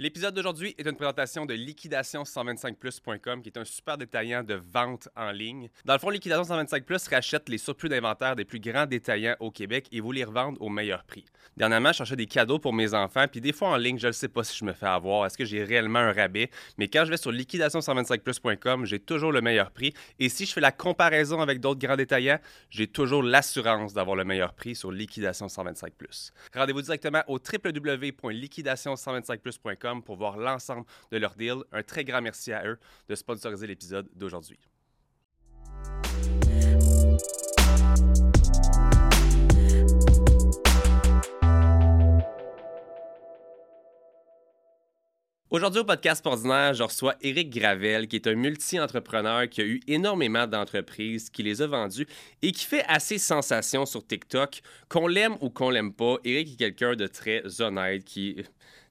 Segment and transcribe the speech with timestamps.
[0.00, 5.30] L'épisode d'aujourd'hui est une présentation de liquidation125plus.com, qui est un super détaillant de vente en
[5.30, 5.68] ligne.
[5.84, 9.50] Dans le fond, Liquidation 125 Plus rachète les surplus d'inventaire des plus grands détaillants au
[9.50, 11.26] Québec et vous les revendent au meilleur prix.
[11.58, 14.12] Dernièrement, je cherchais des cadeaux pour mes enfants, puis des fois en ligne, je ne
[14.12, 16.48] sais pas si je me fais avoir, est-ce que j'ai réellement un rabais,
[16.78, 19.92] mais quand je vais sur liquidation125plus.com, j'ai toujours le meilleur prix.
[20.18, 22.38] Et si je fais la comparaison avec d'autres grands détaillants,
[22.70, 26.32] j'ai toujours l'assurance d'avoir le meilleur prix sur Liquidation 125 Plus.
[26.54, 31.56] Rendez-vous directement au www.liquidation125plus.com pour voir l'ensemble de leur deal.
[31.72, 34.58] Un très grand merci à eux de sponsoriser l'épisode d'aujourd'hui.
[45.50, 49.80] Aujourd'hui au podcast ordinaire, je reçois Éric Gravel, qui est un multi-entrepreneur qui a eu
[49.88, 52.06] énormément d'entreprises, qui les a vendues
[52.40, 54.60] et qui fait assez sensation sur TikTok.
[54.88, 58.36] Qu'on l'aime ou qu'on l'aime pas, Éric est quelqu'un de très honnête, qui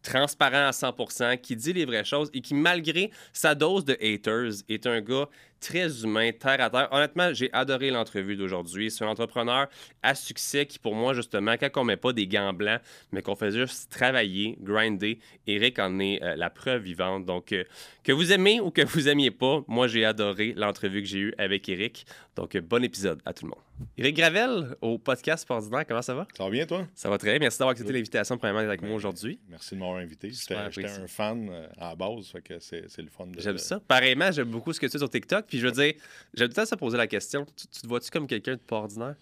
[0.01, 4.63] transparent à 100%, qui dit les vraies choses et qui, malgré sa dose de haters,
[4.69, 5.27] est un gars
[5.59, 6.87] très humain, terre à terre.
[6.91, 8.91] Honnêtement, j'ai adoré l'entrevue d'aujourd'hui.
[8.91, 9.67] C'est un entrepreneur
[10.01, 13.35] à succès qui, pour moi, justement, quand on met pas des gants blancs, mais qu'on
[13.35, 17.25] fait juste travailler, grinder, Eric en est euh, la preuve vivante.
[17.25, 17.63] Donc, euh,
[18.03, 21.33] que vous aimez ou que vous aimiez pas, moi, j'ai adoré l'entrevue que j'ai eue
[21.37, 22.05] avec Eric.
[22.35, 23.59] Donc, euh, bon épisode à tout le monde.
[23.97, 26.27] Eric Gravel, au podcast Ordinaire, comment ça va?
[26.35, 26.85] Ça va bien, toi?
[26.93, 27.39] Ça va très bien.
[27.39, 29.39] Merci d'avoir accepté l'invitation, premièrement, avec moi aujourd'hui.
[29.49, 30.29] Merci de m'avoir invité.
[30.31, 33.27] J'étais un fan à la base, fait que c'est le fun.
[33.37, 33.79] J'aime ça.
[33.79, 35.45] Pareillement, j'aime beaucoup ce que tu fais sur TikTok.
[35.49, 35.93] Puis je veux dire,
[36.33, 37.45] j'aime tout à ça poser la question.
[37.55, 39.15] Tu, te vois-tu comme quelqu'un de pas ordinaire?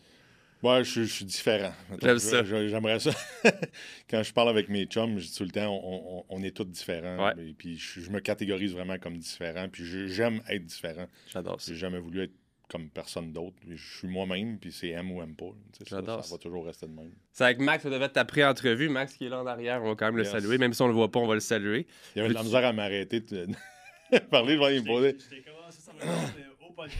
[0.63, 1.71] Ouais, je, suis différent.
[2.01, 2.43] J'aime ça.
[2.43, 3.11] J'aimerais ça.
[4.09, 7.31] Quand je parle avec mes chums, je dis tout le temps, on, est tous différents.
[7.37, 9.67] Et puis je, me catégorise vraiment comme différent.
[9.71, 11.07] Puis j'aime être différent.
[11.31, 11.71] J'adore ça.
[11.71, 12.33] J'ai jamais voulu être
[12.69, 13.55] comme personne d'autre.
[13.69, 15.45] Je suis moi-même, puis c'est M ou M pas.
[15.85, 16.25] J'adore.
[16.25, 17.11] Ça, va toujours rester de même.
[17.31, 18.89] C'est avec Max, ça devait être ta pré-entrevue.
[18.89, 20.57] Max qui est là en arrière, on va quand même le saluer.
[20.57, 21.87] Même si on le voit pas, on va le saluer.
[22.15, 23.21] Il y avait de la misère à m'arrêter
[24.11, 25.17] de parler devant les poser.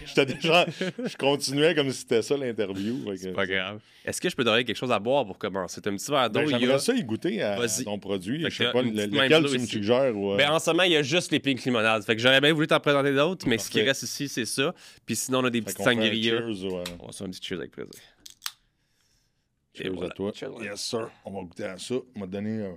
[0.06, 0.66] J'étais déjà.
[0.80, 3.16] Je continuais comme si c'était ça l'interview.
[3.16, 3.80] C'est pas grave.
[4.04, 5.76] Est-ce que je peux donner quelque chose à boire pour commencer?
[5.76, 6.40] C'est un petit verre d'eau.
[6.40, 8.44] Ben, J'aimerais ça y goûter à, ton produit.
[8.44, 10.16] je sais pas lequel tu me suggères.
[10.18, 12.04] Ou, ben, en ce moment, il y a juste les pink limonades.
[12.04, 14.74] Fait que j'aurais bien voulu t'en présenter d'autres, mais ce qui reste ici, c'est ça.
[15.06, 16.42] Puis sinon, on a des petites sangrias.
[16.42, 17.92] On va faire un petit cheers avec plaisir.
[19.74, 20.32] Cheers à toi.
[20.62, 21.10] Yes, sir.
[21.24, 21.96] On va goûter à ça.
[22.16, 22.62] On va te donner.
[22.62, 22.72] Euh,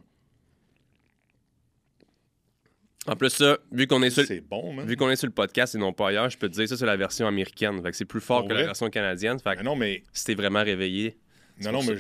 [3.07, 4.25] en plus, ça, vu qu'on est, sur...
[4.49, 6.69] bon, vu qu'on est sur le podcast et non pas ailleurs, je peux te dire
[6.69, 7.83] ça, c'est la version américaine.
[7.83, 9.39] Fait que c'est plus fort que la version canadienne.
[9.39, 10.03] Fait que non, mais...
[10.13, 11.17] si t'es vraiment réveillé.
[11.63, 11.95] Non, non, mais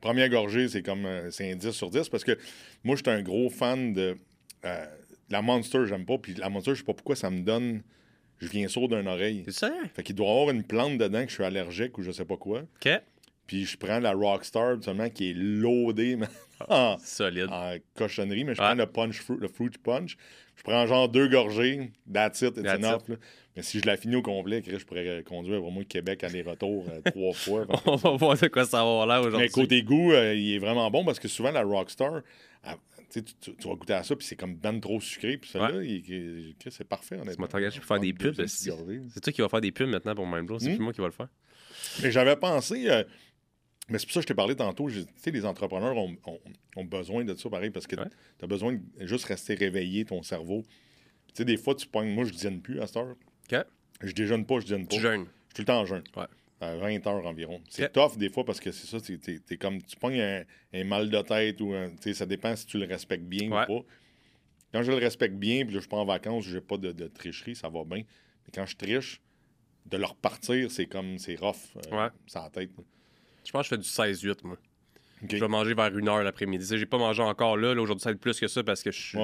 [0.00, 2.36] première gorgée, c'est comme euh, c'est un 10 sur 10 parce que
[2.84, 4.16] moi, je suis un gros fan de
[4.64, 4.86] euh,
[5.30, 6.18] la Monster, j'aime pas.
[6.18, 7.82] Puis la Monster, je sais pas pourquoi ça me donne.
[8.40, 9.42] Je viens sourd d'une oreille.
[9.46, 9.72] C'est ça?
[9.94, 12.24] Fait qu'il doit y avoir une plante dedans que je suis allergique ou je sais
[12.24, 12.60] pas quoi.
[12.60, 12.90] OK.
[13.52, 16.16] Puis je prends la Rockstar, seulement qui est loadée
[16.70, 17.48] en, Solide.
[17.50, 20.16] en cochonnerie, mais je prends le punch fruit, le fruit punch.
[20.56, 23.02] Je prends genre deux gorgées, that's it, it's enough.
[23.54, 27.34] Mais si je la finis au complet, je pourrais conduire vraiment Québec aller-retour euh, trois
[27.34, 27.66] fois.
[27.84, 29.40] On va voir de quoi ça va avoir là aujourd'hui.
[29.40, 32.22] Mais côté goût, euh, il est vraiment bon parce que souvent la Rockstar,
[33.12, 35.36] tu, tu, vas goûter à ça, puis c'est comme ben trop sucré.
[35.36, 35.78] Puis ça, là
[36.70, 37.46] c'est parfait, honnêtement.
[37.52, 38.46] je peux faire des pubs.
[38.46, 40.58] C'est toi qui vas faire des pubs maintenant pour MindBlow.
[40.58, 40.76] C'est hmm?
[40.76, 41.28] plus moi qui va le faire?
[42.02, 43.04] Mais j'avais pensé, euh,
[43.92, 44.88] mais c'est pour ça que je t'ai parlé tantôt.
[44.88, 48.02] Tu sais, les entrepreneurs ont, besoin de ça, pareil, parce que tu
[48.42, 50.62] as besoin de juste rester réveillé, ton cerveau.
[51.28, 52.10] Tu sais, des fois, tu pognes.
[52.10, 53.14] Moi, je ne plus à cette heure.
[53.52, 53.58] OK.
[54.00, 54.96] Je déjeune pas, je déjeune pas.
[54.96, 55.24] Tu jeûnes.
[55.24, 56.02] Je suis tout le temps en jeûne.
[56.16, 56.24] Ouais.
[56.60, 57.60] À 20 heures environ.
[57.68, 59.82] C'est tough des fois parce que c'est ça, t'es, comme.
[59.82, 63.48] Tu pognes un, mal de tête ou un, ça dépend si tu le respectes bien
[63.48, 63.84] ou pas.
[64.72, 67.68] Quand je le respecte bien, puis je pars en vacances, j'ai pas de, tricherie, ça
[67.68, 67.98] va bien.
[67.98, 69.20] Mais quand je triche,
[69.84, 71.18] de leur partir, c'est comme.
[71.18, 71.76] C'est rough.
[71.76, 72.10] Euh, ouais.
[72.26, 72.70] Ça tête.
[73.44, 74.56] Je pense que je fais du 16-8, moi.
[75.28, 76.76] Je vais manger vers une heure l'après-midi.
[76.76, 77.70] J'ai pas mangé encore là.
[77.80, 79.18] Aujourd'hui, ça va être plus que ça parce que je suis.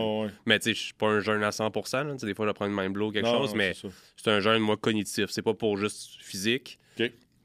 [0.47, 2.71] Mais tu sais, je suis pas un jeûne à 100% Des fois, je vais prendre
[2.71, 3.75] une mind ou quelque chose, mais
[4.17, 5.27] c'est un jeûne, moi, cognitif.
[5.31, 6.79] C'est pas pour juste physique.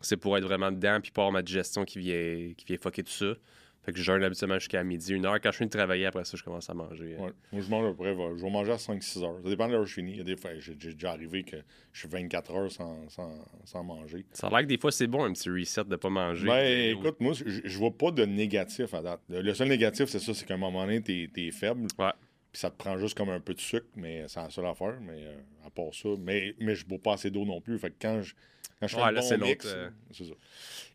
[0.01, 3.03] C'est pour être vraiment dedans puis pour avoir ma digestion qui vient, qui vient fucker
[3.03, 3.34] tout ça.
[3.83, 5.39] Fait que je jeûne habituellement jusqu'à midi, une heure.
[5.41, 7.17] Quand je finis de travailler, après ça, je commence à manger.
[7.17, 7.31] Ouais.
[7.51, 9.40] Moi, je mange à peu près, je vais manger à 5-6 heures.
[9.43, 10.11] Ça dépend de l'heure où je finis.
[10.11, 11.58] Il y a des fois, j'ai déjà arrivé que
[11.91, 13.34] je suis 24 heures sans, sans,
[13.66, 14.25] sans manger.
[14.31, 16.47] Ça a l'air que des fois, c'est bon un petit reset de ne pas manger.
[16.47, 19.19] Ben, écoute, moi, je, je vois pas de négatif à date.
[19.28, 21.87] Le seul négatif, c'est ça, c'est qu'à un moment donné, t'es es faible.
[21.99, 22.11] Ouais.
[22.53, 24.97] Puis ça te prend juste comme un peu de sucre, mais c'est la seule affaire.
[25.02, 25.35] Mais euh,
[25.66, 27.78] à part ça, mais, mais je bois pas assez d'eau non plus.
[27.79, 28.34] Fait que quand je
[28.81, 30.34] euh, c'est ça.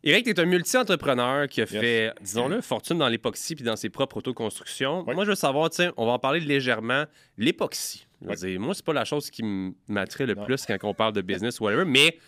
[0.05, 3.89] Eric, tu es un multi-entrepreneur qui a fait, disons-le, fortune dans l'époxy puis dans ses
[3.89, 5.05] propres autoconstructions.
[5.05, 7.05] Moi, je veux savoir, tiens, on va en parler légèrement.
[7.37, 8.07] L'époxy.
[8.21, 9.43] Moi, c'est pas la chose qui
[9.89, 12.19] m'attrait le plus quand on parle de business ou whatever, mais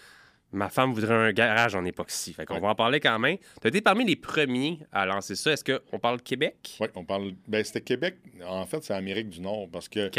[0.52, 2.32] ma femme voudrait un garage en époxy.
[2.32, 3.38] Fait qu'on va en parler quand même.
[3.38, 5.52] Tu as été parmi les premiers à lancer ça.
[5.52, 6.76] Est-ce qu'on parle de Québec?
[6.80, 7.32] Oui, on parle.
[7.46, 8.16] Ben, c'était Québec.
[8.44, 10.10] En fait, c'est Amérique du Nord parce que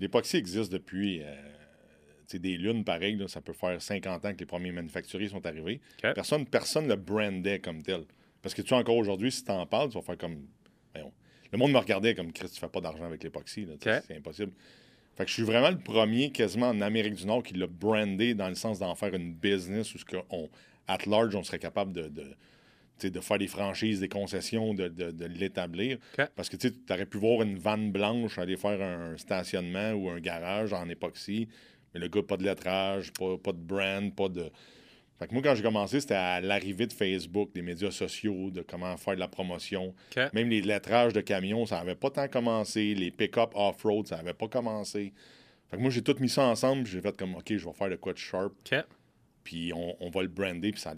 [0.00, 1.22] l'époxy existe depuis.
[1.22, 1.34] Euh,
[2.32, 5.80] des lunes pareilles, ça peut faire 50 ans que les premiers manufacturiers sont arrivés.
[6.14, 8.04] Personne ne le brandait comme tel.
[8.42, 10.46] Parce que tu encore aujourd'hui, si tu en parles, tu vas faire comme.
[10.94, 13.66] le monde me regardait comme Chris, tu fais pas d'argent avec l'époxy.
[13.82, 14.52] C'est impossible.
[15.16, 18.34] Fait que je suis vraiment le premier quasiment en Amérique du Nord qui l'a brandé
[18.34, 20.04] dans le sens d'en faire une business où ce
[20.86, 22.10] at large, on serait capable de,
[23.08, 25.98] de, faire des franchises, des concessions, de, l'établir.
[26.34, 30.20] Parce que tu aurais pu voir une vanne blanche aller faire un stationnement ou un
[30.20, 31.48] garage en époxy,
[31.94, 34.50] mais le gars, pas de lettrage, pas, pas de brand, pas de.
[35.18, 38.62] Fait que moi, quand j'ai commencé, c'était à l'arrivée de Facebook, des médias sociaux, de
[38.62, 39.94] comment faire de la promotion.
[40.32, 42.94] Même les lettrages de camions, ça n'avait pas tant commencé.
[42.94, 45.12] Les pick-up off-road, ça n'avait pas commencé.
[45.70, 46.86] Fait que moi, j'ai tout mis ça ensemble.
[46.86, 48.52] J'ai fait comme, OK, je vais faire le quoi de sharp.
[49.44, 50.72] Puis on, va le brander.
[50.72, 50.94] Puis ça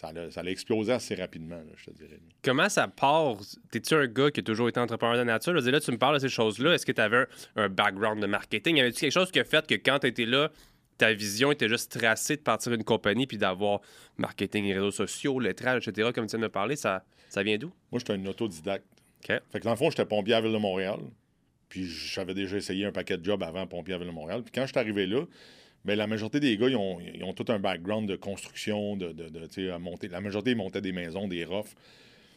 [0.00, 2.18] ça, ça explosé assez rapidement, je te dirais.
[2.42, 3.36] Comment ça part?
[3.70, 5.52] T'es-tu un gars qui a toujours été entrepreneur de nature?
[5.52, 6.72] là, tu me parles de ces choses-là.
[6.72, 7.26] Est-ce que tu avais un,
[7.56, 8.78] un, background de marketing?
[8.78, 10.50] Y avait-tu quelque chose qui a fait que quand tu étais là,
[10.96, 13.80] ta vision était juste tracée de partir d'une compagnie puis d'avoir
[14.16, 17.58] marketing et réseaux sociaux, lettrage, etc., comme tu viens de me parler, ça, ça vient
[17.58, 17.70] d'où?
[17.92, 18.86] Moi, j'étais un autodidacte.
[19.26, 21.00] Fait que dans le fond, j'étais pompier à Ville de Montréal.
[21.68, 24.42] Puis j'avais déjà essayé un paquet de jobs avant pompier à Ville de Montréal.
[24.42, 25.24] Puis quand je suis arrivé là,
[25.84, 29.12] mais la majorité des gars, ils ont, ils ont, tout un background de construction, de,
[29.12, 30.08] de, de monter.
[30.08, 31.74] La majorité, ils montaient des maisons, des rofs.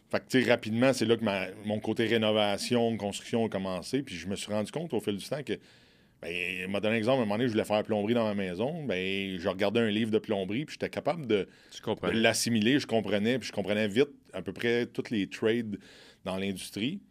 [0.10, 1.24] Fait que, rapidement, c'est là que
[1.66, 4.04] mon côté rénovation, construction a commencé.
[4.04, 5.54] Puis je me suis rendu compte au fil du temps que
[6.24, 8.34] ben, m'a donné un exemple, à un moment donné, je voulais faire plomberie dans ma
[8.34, 8.84] maison.
[8.86, 11.48] Ben, je regardais un livre de plomberie, puis j'étais capable de,
[12.14, 12.80] l'assimiler.
[12.80, 15.78] Je comprenais, puis je comprenais vite à peu près tous les trades
[16.24, 17.02] dans l'industrie.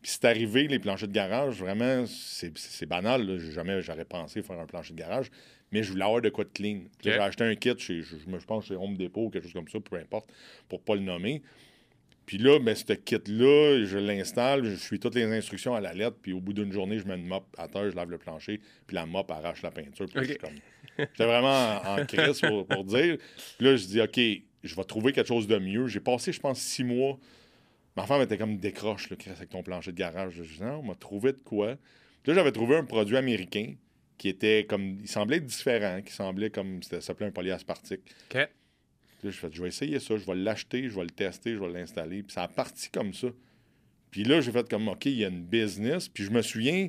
[0.00, 3.38] Puis c'est arrivé, les planchers de garage, vraiment, c'est banal.
[3.38, 5.30] Jamais j'aurais pensé faire un plancher de garage,
[5.72, 6.80] mais je voulais avoir de quoi de clean.
[7.02, 9.68] J'ai acheté un kit chez, je, je pense, chez Home Depot ou quelque chose comme
[9.68, 10.30] ça, peu importe,
[10.68, 11.42] pour pas le nommer.
[12.26, 16.16] Puis là, ben, ce kit-là, je l'installe, je suis toutes les instructions à la lettre,
[16.22, 18.60] puis au bout d'une journée, je mets une mop à terre, je lave le plancher,
[18.86, 20.06] puis la mop arrache la peinture.
[20.06, 20.54] Puis comme...
[20.98, 23.16] J'étais vraiment en, crise pour, dire.
[23.58, 24.20] Puis là, je dis, OK,
[24.62, 25.88] je vais trouver quelque chose de mieux.
[25.88, 27.18] J'ai passé, je pense, six mois.
[27.96, 30.34] Ma femme était comme décroche, là, avec ton plancher de garage.
[30.34, 31.76] Je dis, non, on m'a trouvé de quoi.
[32.22, 33.74] Puis là, j'avais trouvé un produit américain
[34.18, 34.98] qui était comme.
[35.00, 36.82] Il semblait différent, qui semblait comme.
[36.82, 38.02] Ça s'appelait un polyaspartique.
[38.30, 38.48] OK
[39.30, 42.22] je vais essayer ça, je vais l'acheter, je vais le tester, je vais l'installer.
[42.22, 43.28] Puis ça a parti comme ça.
[44.10, 46.08] Puis là, j'ai fait comme, OK, il y a une business.
[46.08, 46.88] Puis je me souviens,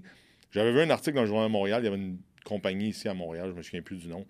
[0.52, 3.08] j'avais vu un article dans le Journal de Montréal, il y avait une compagnie ici
[3.08, 4.26] à Montréal, je me souviens plus du nom.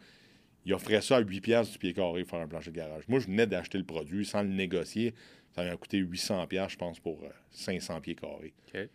[0.66, 3.04] Il offrait ça à 8 piastres du pied carré pour faire un plancher de garage.
[3.08, 5.14] Moi, je venais d'acheter le produit sans le négocier.
[5.56, 8.54] Ça m'a coûté 800 piastres, je pense, pour 500 euh, pieds carrés.
[8.72, 8.90] Puis là,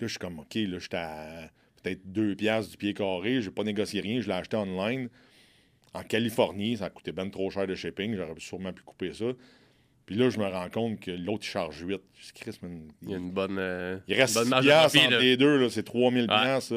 [0.00, 1.50] je suis comme, OK, là, j'étais à
[1.82, 3.40] peut-être 2 piastres du pied carré.
[3.40, 4.20] Je n'ai pas négocié rien.
[4.20, 5.08] Je l'ai acheté online.
[5.92, 8.14] En Californie, ça coûtait bien trop cher de shipping.
[8.14, 9.26] J'aurais sûrement pu couper ça.
[10.06, 12.00] Puis là, je me rends compte que l'autre, il charge 8.
[13.02, 13.58] il y a une bonne.
[13.58, 15.68] Euh, il reste 6 entre les deux.
[15.68, 16.60] C'est 3000 ouais.
[16.60, 16.76] ça.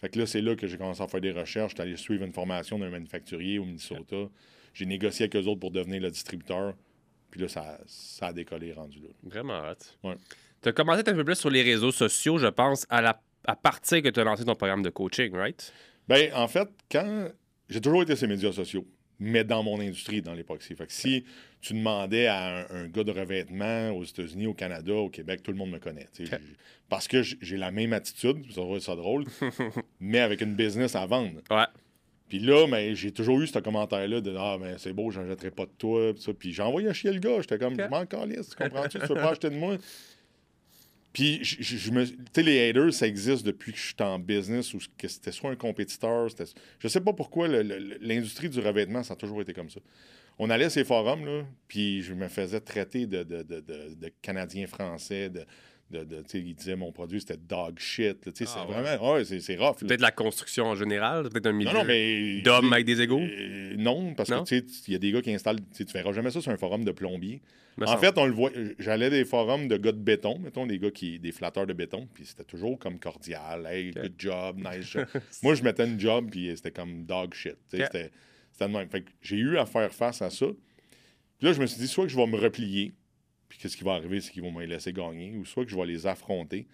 [0.00, 1.70] Fait que là, c'est là que j'ai commencé à faire des recherches.
[1.70, 4.28] J'étais allé suivre une formation d'un manufacturier au Minnesota.
[4.74, 6.74] J'ai négocié avec eux autres pour devenir le distributeur.
[7.30, 9.08] Puis là, ça, ça a décollé rendu là.
[9.22, 9.98] Vraiment hâte.
[10.04, 10.16] Ouais.
[10.62, 13.56] Tu as commencé un peu plus sur les réseaux sociaux, je pense, à, la, à
[13.56, 15.72] partir que tu as lancé ton programme de coaching, right?
[16.08, 17.28] Ben, en fait, quand
[17.68, 18.86] j'ai toujours été sur les médias sociaux,
[19.18, 20.74] mais dans mon industrie, dans l'époxy.
[20.74, 21.24] Fait que si
[21.60, 25.56] tu demandais à un, gars de revêtement aux États-Unis, au Canada, au Québec, tout le
[25.56, 26.06] monde me connaît.
[26.88, 29.24] Parce que j'ai la même attitude, ça va ça drôle,
[30.00, 31.40] mais avec une business à vendre.
[31.50, 31.64] Ouais.
[32.28, 35.50] Puis là, mais j'ai toujours eu ce commentaire-là de Ah, mais c'est beau, j'en jetterai
[35.50, 36.12] pas de toi.
[36.38, 37.40] Puis j'ai envoyé chier le gars.
[37.40, 38.98] J'étais comme, je m'en calisse, tu comprends-tu?
[38.98, 39.76] tu veux pas acheter de moi?
[41.16, 42.04] Puis, je, me.
[42.04, 45.32] Tu sais, les haters, ça existe depuis que je suis en business ou que c'était
[45.32, 46.28] soit un compétiteur.
[46.78, 49.80] Je sais pas pourquoi l'industrie du revêtement, ça a toujours été comme ça.
[50.38, 54.12] On allait à ces forums, là, puis je me faisais traiter de, de, de, de
[54.20, 55.46] Canadien français, de,
[55.90, 58.18] de, de il disait mon produit c'était dog shit.
[58.26, 59.76] Ah, c'est vraiment, ouais, c'est rough.
[59.78, 63.20] Peut-être la construction en général, peut-être un milieu d'hommes avec des égaux?
[63.20, 64.54] Euh, non, parce que
[64.88, 66.92] il y a des gars qui installent, tu verras jamais ça sur un forum de
[66.92, 67.40] plombier.
[67.80, 70.90] en fait, on le voit, j'allais des forums de gars de béton, mettons des gars
[70.90, 74.96] qui, des flatteurs de béton, puis c'était toujours comme cordial, hey, good job, nice.
[75.42, 77.56] Moi, je mettais une job, puis c'était comme dog shit.
[77.68, 78.10] C'était
[78.60, 78.88] le même.
[78.88, 80.46] Fait j'ai eu à faire face à ça.
[81.38, 82.94] Puis là, je me suis dit, soit que je vais me replier,
[83.48, 85.76] puis qu'est-ce qui va arriver, c'est qu'ils vont me laisser gagner, ou soit que je
[85.76, 86.66] vais les affronter,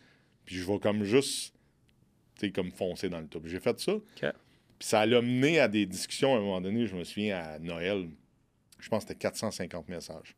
[0.44, 1.54] puis je vais comme juste,
[2.36, 3.46] tu sais, comme foncer dans le top.
[3.46, 3.94] J'ai fait ça.
[4.20, 7.58] Puis ça l'a mené à des discussions à un moment donné, je me souviens à
[7.58, 8.08] Noël,
[8.78, 10.34] je pense que c'était 450 messages.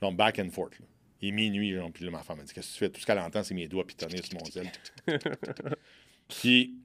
[0.00, 0.78] Genre back and forth.
[0.78, 0.86] Là.
[1.20, 3.00] Il est minuit, genre, puis là, ma femme m'a dit Qu'est-ce que tu fais Tout
[3.00, 4.70] ce qu'elle entend, c'est mes doigts pitonner sur mon zèle.
[6.28, 6.76] puis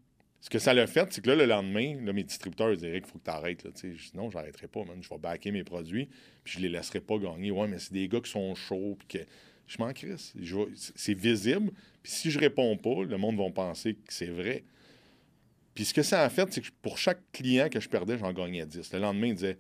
[0.44, 3.06] Ce que ça l'a fait, c'est que là, le lendemain, là, mes distributeurs disaient qu'il
[3.06, 3.64] faut que tu arrêtes.
[3.64, 3.70] Là,
[4.14, 5.02] non, j'arrêterai pas, man.
[5.02, 6.10] Je vais backer mes produits,
[6.44, 7.50] puis je les laisserai pas gagner.
[7.50, 9.26] Ouais, mais c'est des gars qui sont chauds, puis que
[9.68, 10.34] je m'en crisse.
[10.96, 11.72] C'est visible,
[12.04, 14.66] puis si je réponds pas, le monde va penser que c'est vrai.
[15.76, 18.34] Puis ce que ça a fait, c'est que pour chaque client que je perdais, j'en
[18.34, 18.92] gagnais 10.
[18.92, 19.58] Le lendemain, il disait,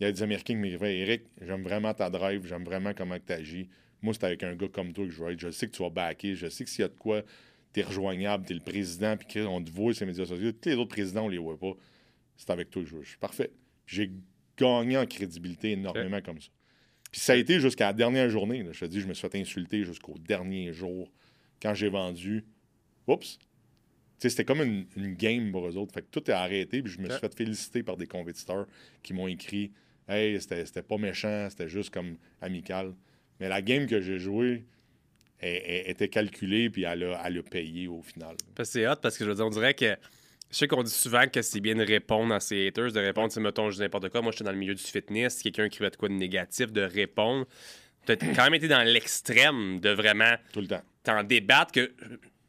[0.00, 3.18] il y a des Américains qui m'écrivaient Eric, j'aime vraiment ta drive, j'aime vraiment comment
[3.18, 3.68] tu agis.
[4.00, 5.40] Moi, c'est avec un gars comme toi que je vais être.
[5.40, 7.20] Je sais que tu vas backer, je sais que s'il y a de quoi,
[7.72, 10.52] tu es rejoignable, tu es le président, puis on te voit sur les médias sociaux.
[10.52, 11.72] Tous les autres présidents, on les voit pas.
[12.36, 13.02] C'est avec toi que je veux.
[13.02, 13.50] Je suis parfait.
[13.86, 14.12] J'ai
[14.56, 16.48] gagné en crédibilité énormément comme ça.
[17.10, 18.64] Puis ça a été jusqu'à la dernière journée.
[18.72, 21.10] Je te dis, je me suis fait insulter jusqu'au dernier jour
[21.60, 22.44] quand j'ai vendu.
[23.06, 23.38] Oups!
[24.18, 25.92] C'était comme une, game pour eux autres.
[25.92, 26.82] Fait que tout est arrêté.
[26.82, 28.66] Puis je me suis fait féliciter par des compétiteurs
[29.02, 29.72] qui m'ont écrit
[30.08, 32.94] Hey, c'était pas méchant, c'était juste comme amical.
[33.40, 34.64] Mais la game que j'ai jouée
[35.42, 38.36] était calculée, puis elle a, elle a payé au final.
[38.62, 39.96] C'est hot parce que je veux dire, on dirait que.
[40.50, 43.32] Je sais qu'on dit souvent que c'est bien de répondre à ses haters, de répondre,
[43.32, 44.20] si mettons, je dis n'importe quoi.
[44.20, 45.36] Moi, j'étais dans le milieu du fitness.
[45.36, 47.46] Si quelqu'un écrivait de quoi de négatif, de répondre.
[48.04, 50.34] Tu as quand même été dans l'extrême de vraiment.
[50.52, 50.82] Tout le temps.
[51.04, 51.90] T'en débattre que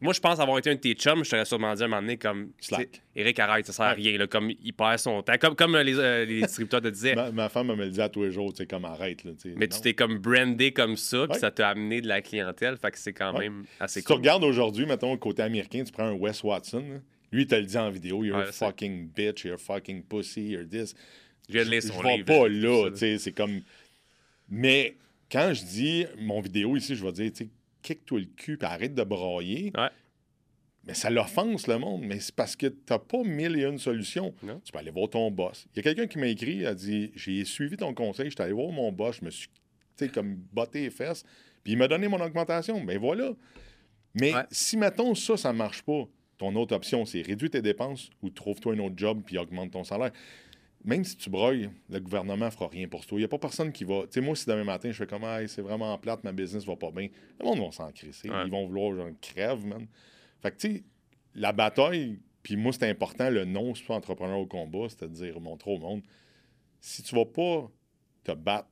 [0.04, 1.88] moi, je pense avoir été un de tes chums, je t'aurais sûrement dit à un
[1.88, 2.52] moment donné comme.
[2.60, 3.02] Slack.
[3.16, 4.18] Eric, arrête, ça sert à rien.
[4.18, 5.38] Là, comme il perd son temps.
[5.40, 7.16] Comme, comme les, euh, les distributeurs te disaient.
[7.32, 9.24] ma, femme me le dit à tous les jours, tu sais, comme arrête.
[9.24, 12.76] Là, Mais tu t'es comme brandé comme ça, puis ça t'a amené de la clientèle.
[12.76, 14.18] Fait que c'est quand même assez si cool.
[14.18, 16.84] tu regardes aujourd'hui, mettons, côté américain, tu prends un Wes Watson.
[17.32, 20.50] lui, il te le dit en vidéo You're a fucking bitch, you're a fucking pussy,
[20.50, 20.96] you're this.
[21.48, 23.62] Je viens de lire son je vais pas là, tu sais, c'est comme.
[24.50, 24.98] Mais
[25.32, 27.50] quand je dis mon vidéo ici, je vais dire, tu sais,
[27.84, 29.72] kick-toi le cul, puis arrête de brailler.
[29.78, 29.90] Ouais.
[30.86, 32.04] Mais ça l'offense, le monde.
[32.04, 34.34] Mais c'est parce que tu n'as pas mille et une solutions.
[34.66, 35.66] Tu peux aller voir ton boss.
[35.74, 38.32] Il y a quelqu'un qui m'a écrit, il a dit J'ai suivi ton conseil, je
[38.32, 41.24] suis allé voir mon boss, je me suis, tu sais, comme botté les fesses,
[41.64, 42.84] puis il m'a donné mon augmentation.
[42.84, 43.32] Ben voilà.
[44.16, 48.10] Mais si, mettons, ça, ça ne marche pas, ton autre option, c'est réduire tes dépenses
[48.22, 50.12] ou trouve-toi un autre job puis augmente ton salaire.
[50.86, 53.18] Même si tu broyes, le gouvernement ne fera rien pour toi.
[53.18, 54.02] Il n'y a pas personne qui va.
[54.04, 56.76] Tu sais, moi, si demain matin, je fais comme, c'est vraiment plate, ma business va
[56.76, 57.08] pas bien,
[57.40, 58.30] le monde va s'en crisser.
[58.46, 59.88] Ils vont vouloir, genre, crève, man.
[60.42, 60.84] Fait que, tu sais,
[61.36, 65.78] la bataille, puis moi, c'est important, le nom, pas entrepreneur au combat, c'est-à-dire montrer au
[65.78, 66.02] monde,
[66.82, 67.72] si tu vas pas
[68.26, 68.68] te battre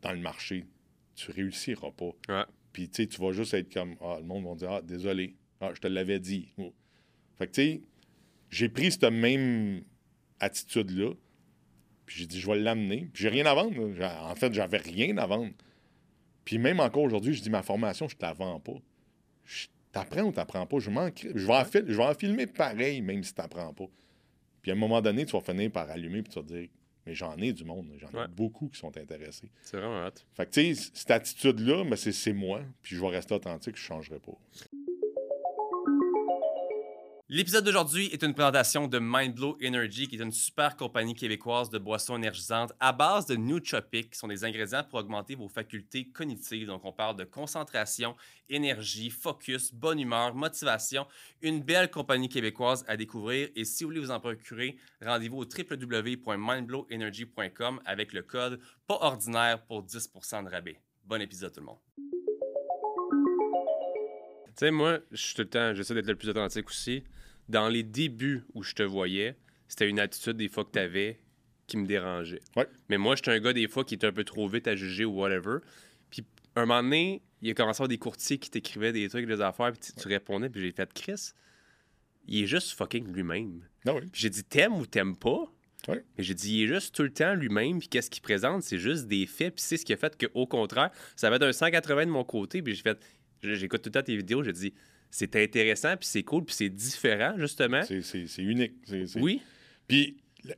[0.00, 0.64] dans le marché,
[1.16, 2.12] tu réussiras pas.
[2.72, 5.34] Puis, tu sais, tu vas juste être comme, ah, le monde va dire, ah, désolé,
[5.60, 6.52] ah, je te l'avais dit.
[7.36, 7.82] Fait que, tu sais,
[8.50, 9.82] j'ai pris cette même
[10.40, 11.12] attitude-là,
[12.06, 13.08] puis j'ai dit, je vais l'amener.
[13.12, 13.74] Puis j'ai rien à vendre.
[14.02, 15.52] En fait, j'avais rien à vendre.
[16.44, 18.76] Puis même encore aujourd'hui, je dis, ma formation, je te la vends pas.
[19.92, 20.78] T'apprends ou t'apprends pas?
[20.78, 23.86] Je, je, vais en je vais en filmer pareil, même si t'apprends pas.
[24.60, 26.68] Puis à un moment donné, tu vas finir par allumer puis tu vas dire
[27.06, 29.50] Mais j'en ai du monde, j'en ai beaucoup qui sont intéressés.
[29.62, 30.10] C'est vraiment hot.
[30.34, 33.82] Fait que tu sais, cette attitude-là, ben, c'est moi, puis je vais rester authentique, je
[33.82, 34.32] ne changerai pas.
[37.30, 41.78] L'épisode d'aujourd'hui est une présentation de Mindblow Energy, qui est une super compagnie québécoise de
[41.78, 46.66] boissons énergisantes à base de nootropics, qui sont des ingrédients pour augmenter vos facultés cognitives.
[46.66, 48.14] Donc, on parle de concentration,
[48.50, 51.06] énergie, focus, bonne humeur, motivation.
[51.40, 53.48] Une belle compagnie québécoise à découvrir.
[53.56, 59.64] Et si vous voulez vous en procurer, rendez-vous au www.mindblowenergy.com avec le code pas ordinaire
[59.64, 60.78] pour 10% de rabais.
[61.02, 61.78] Bon épisode, tout le monde.
[64.56, 67.02] Tu sais, moi, je suis tout le temps, j'essaie d'être le plus authentique aussi.
[67.48, 69.36] Dans les débuts où je te voyais,
[69.68, 71.18] c'était une attitude des fois que tu avais
[71.66, 72.40] qui me dérangeait.
[72.88, 75.04] Mais moi, j'étais un gars des fois qui était un peu trop vite à juger
[75.04, 75.58] ou whatever.
[76.10, 76.24] Puis
[76.56, 79.40] un moment donné, il a commencé à avoir des courtiers qui t'écrivaient des trucs, des
[79.40, 81.32] affaires, puis tu, répondais, puis j'ai fait Chris,
[82.26, 83.62] il est juste fucking lui-même.
[83.86, 85.50] Ah j'ai dit t'aimes ou t'aimes pas?
[85.88, 88.78] Mais j'ai dit, il est juste tout le temps lui-même, puis qu'est-ce qu'il présente, c'est
[88.78, 91.52] juste des faits, puis c'est ce qui a fait qu'au contraire, ça va être un
[91.52, 92.98] 180 de mon côté, puis j'ai fait,
[93.52, 94.72] J'écoute tout le temps tes vidéos, je dis
[95.10, 97.82] c'est intéressant, puis c'est cool, puis c'est différent, justement.
[97.82, 98.74] C'est unique.
[99.16, 99.40] Oui.
[99.86, 100.16] Puis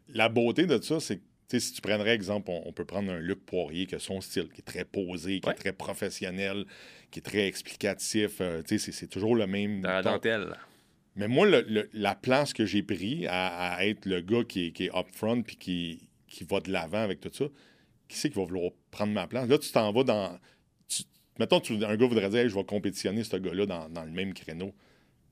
[0.09, 3.45] la beauté de ça, c'est que si tu prendrais exemple, on, peut prendre un Luc
[3.45, 6.65] Poirier qui a son style, qui est très posé, qui est très professionnel,
[7.11, 8.39] qui est très explicatif.
[8.41, 9.83] Euh, c'est toujours le même.
[9.83, 10.57] Dans la dentelle.
[11.17, 11.47] Mais moi,
[11.93, 15.57] la place que j'ai pris à, être le gars qui est, qui est upfront puis
[15.57, 17.47] qui, qui va de l'avant avec tout ça,
[18.09, 19.49] qui c'est qui va vouloir prendre ma place?
[19.49, 20.39] Là, tu t'en vas dans.
[21.39, 24.73] Mettons, un gars voudrait dire je vais compétitionner ce gars-là dans, le même créneau.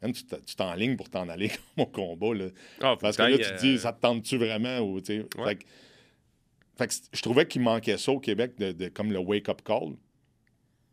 [0.03, 2.35] tu t'enlignes pour t'en aller comme au combat.
[2.35, 2.47] Là.
[2.81, 4.81] Ah, Parce que là, tu te dis, euh, ça te tente-tu vraiment?
[4.81, 9.95] Ou, fait, que, je trouvais qu'il manquait ça au Québec, de, comme le wake-up call.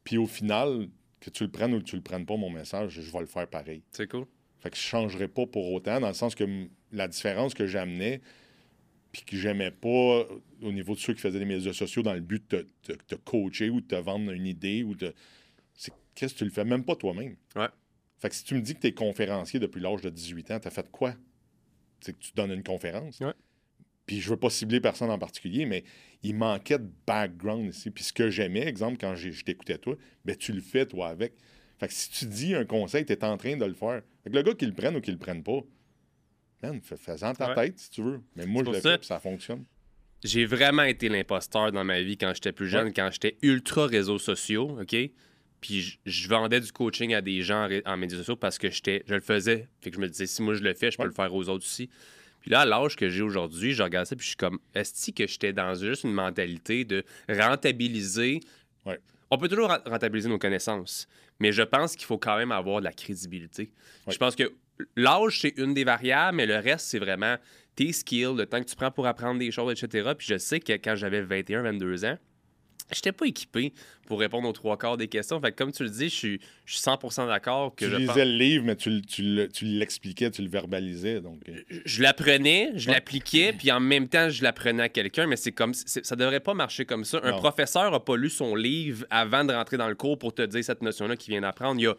[0.03, 0.87] Puis au final,
[1.19, 3.25] que tu le prennes ou que tu le prennes pas, mon message, je vais le
[3.25, 3.83] faire pareil.
[3.91, 4.25] C'est cool.
[4.59, 6.43] Fait que je changerai pas pour autant, dans le sens que
[6.91, 8.21] la différence que j'amenais,
[9.11, 10.25] puis que j'aimais pas
[10.61, 12.67] au niveau de ceux qui faisaient des médias sociaux dans le but de
[13.07, 15.13] te, coacher ou de te vendre une idée ou de.
[15.75, 16.65] C'est qu'est-ce que tu le fais?
[16.65, 17.35] Même pas toi-même.
[17.55, 17.69] Ouais.
[18.19, 20.59] Fait que si tu me dis que tu es conférencier depuis l'âge de 18 ans,
[20.59, 21.15] tu as fait quoi?
[21.99, 23.19] C'est que tu donnes une conférence.
[24.05, 25.83] Puis je veux pas cibler personne en particulier, mais
[26.23, 27.91] il manquait de background ici.
[27.91, 31.33] Puis ce que j'aimais, exemple, quand je t'écoutais toi, ben tu le fais toi avec.
[31.79, 34.03] Fait que si tu dis un conseil, tu es en train de le faire.
[34.23, 35.61] Fait que le gars qui le prenne ou qui le prenne pas,
[36.61, 38.21] man, fais-en ta tête si tu veux.
[38.35, 39.65] Mais moi, je le fais, ça fonctionne.
[40.23, 44.19] J'ai vraiment été l'imposteur dans ma vie quand j'étais plus jeune, quand j'étais ultra réseaux
[44.19, 44.95] sociaux, OK?
[45.61, 49.13] Puis je, vendais du coaching à des gens en, médias sociaux parce que j'étais, je
[49.13, 49.67] le faisais.
[49.79, 51.49] Fait que je me disais, si moi je le fais, je peux le faire aux
[51.49, 51.89] autres aussi.
[52.41, 55.11] Puis là, à l'âge que j'ai aujourd'hui, je regarde ça, puis je suis comme, est-ce
[55.11, 58.39] que j'étais dans juste une mentalité de rentabiliser?
[59.33, 61.07] On peut toujours rentabiliser nos connaissances,
[61.39, 63.71] mais je pense qu'il faut quand même avoir de la crédibilité.
[64.09, 64.51] Je pense que
[64.95, 67.37] l'âge, c'est une des variables, mais le reste, c'est vraiment
[67.75, 70.11] tes skills, le temps que tu prends pour apprendre des choses, etc.
[70.17, 72.17] Puis je sais que quand j'avais 21, 22 ans,
[72.91, 73.73] j'étais pas équipé
[74.05, 75.39] pour répondre aux trois quarts des questions.
[75.39, 78.37] Fait que comme tu le dis, je suis, 100% d'accord que tu je lisais le
[78.37, 81.21] livre, mais tu, tu l'expliquais, tu le verbalisais.
[81.21, 81.39] Donc...
[81.47, 81.53] Euh.
[81.85, 85.73] Je, l'apprenais, je l'appliquais, puis en même temps, je l'apprenais à quelqu'un, mais c'est comme
[85.73, 87.21] ça devrait pas marcher comme ça.
[87.23, 90.41] Un professeur a pas lu son livre avant de rentrer dans le cours pour te
[90.41, 91.79] dire cette notion-là qu'il vient d'apprendre.
[91.79, 91.95] Il a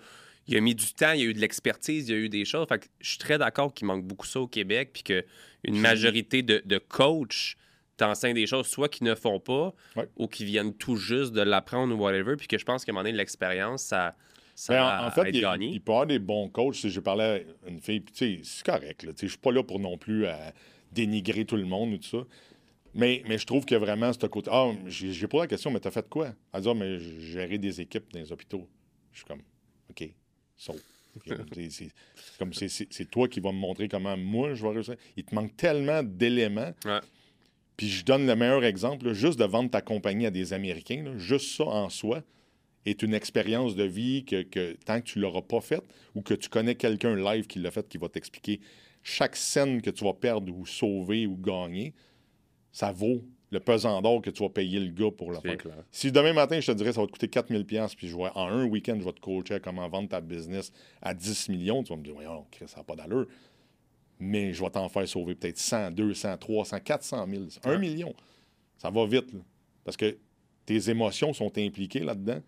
[0.49, 2.29] il a mis du temps, il y a eu de l'expertise, il y a eu
[2.29, 2.67] des choses.
[2.69, 6.43] Fait que je suis très d'accord qu'il manque beaucoup ça au Québec, puis qu'une majorité
[6.43, 7.57] de, de coachs
[7.97, 9.75] t'enseignent des choses soit qui ne font pas
[10.17, 12.95] ou qui viennent tout juste de l'apprendre ou whatever, puis que je pense qu'à un
[12.95, 14.17] moment donné, l'expérience, ça,
[14.55, 16.77] ça ben, en, fait, il, il, peut y avoir des bons coachs.
[16.77, 19.07] Si je parlais à une fille, puis c'est correct.
[19.21, 20.53] Je suis pas là pour non plus à
[20.91, 22.27] dénigrer tout le monde ou tout ça.
[22.95, 24.51] Mais, mais je trouve que vraiment, ce côté.
[24.53, 26.35] Ah, j'ai pas la question, mais t'as fait quoi?
[26.53, 28.69] Elle dit, ah, mais j'ai géré des équipes dans les hôpitaux.
[29.13, 29.41] Je suis comme,
[29.91, 30.11] OK.
[32.17, 34.97] C'est comme c'est toi qui vas me montrer comment moi je vais réussir.
[35.17, 36.73] Il te manque tellement d'éléments.
[37.77, 41.57] Puis je donne le meilleur exemple, juste de vendre ta compagnie à des Américains, juste
[41.57, 42.23] ça en soi
[42.85, 46.35] est une expérience de vie que, tant que tu ne l'auras pas faite ou que
[46.35, 48.61] tu connais quelqu'un live qui l'a fait, qui va t'expliquer
[49.03, 51.95] chaque scène que tu vas perdre ou sauver ou gagner,
[52.73, 55.59] ça vaut le pesant d'or que tu vas payer le gars pour le faire.
[55.91, 58.37] Si demain matin, je te dirais ça va te coûter 4000 pièces puis je vois
[58.37, 61.83] en un week-end, je vais te coacher à comment vendre ta business à 10 millions,
[61.83, 63.27] tu vas me dire, voyons, ça n'a pas d'allure.
[64.19, 68.15] Mais je vais t'en faire sauver peut-être 100, 200, 300, 400 000, 1 million.
[68.79, 69.31] Ça va vite,
[69.85, 70.17] parce que
[70.65, 72.41] tes émotions sont impliquées là-dedans.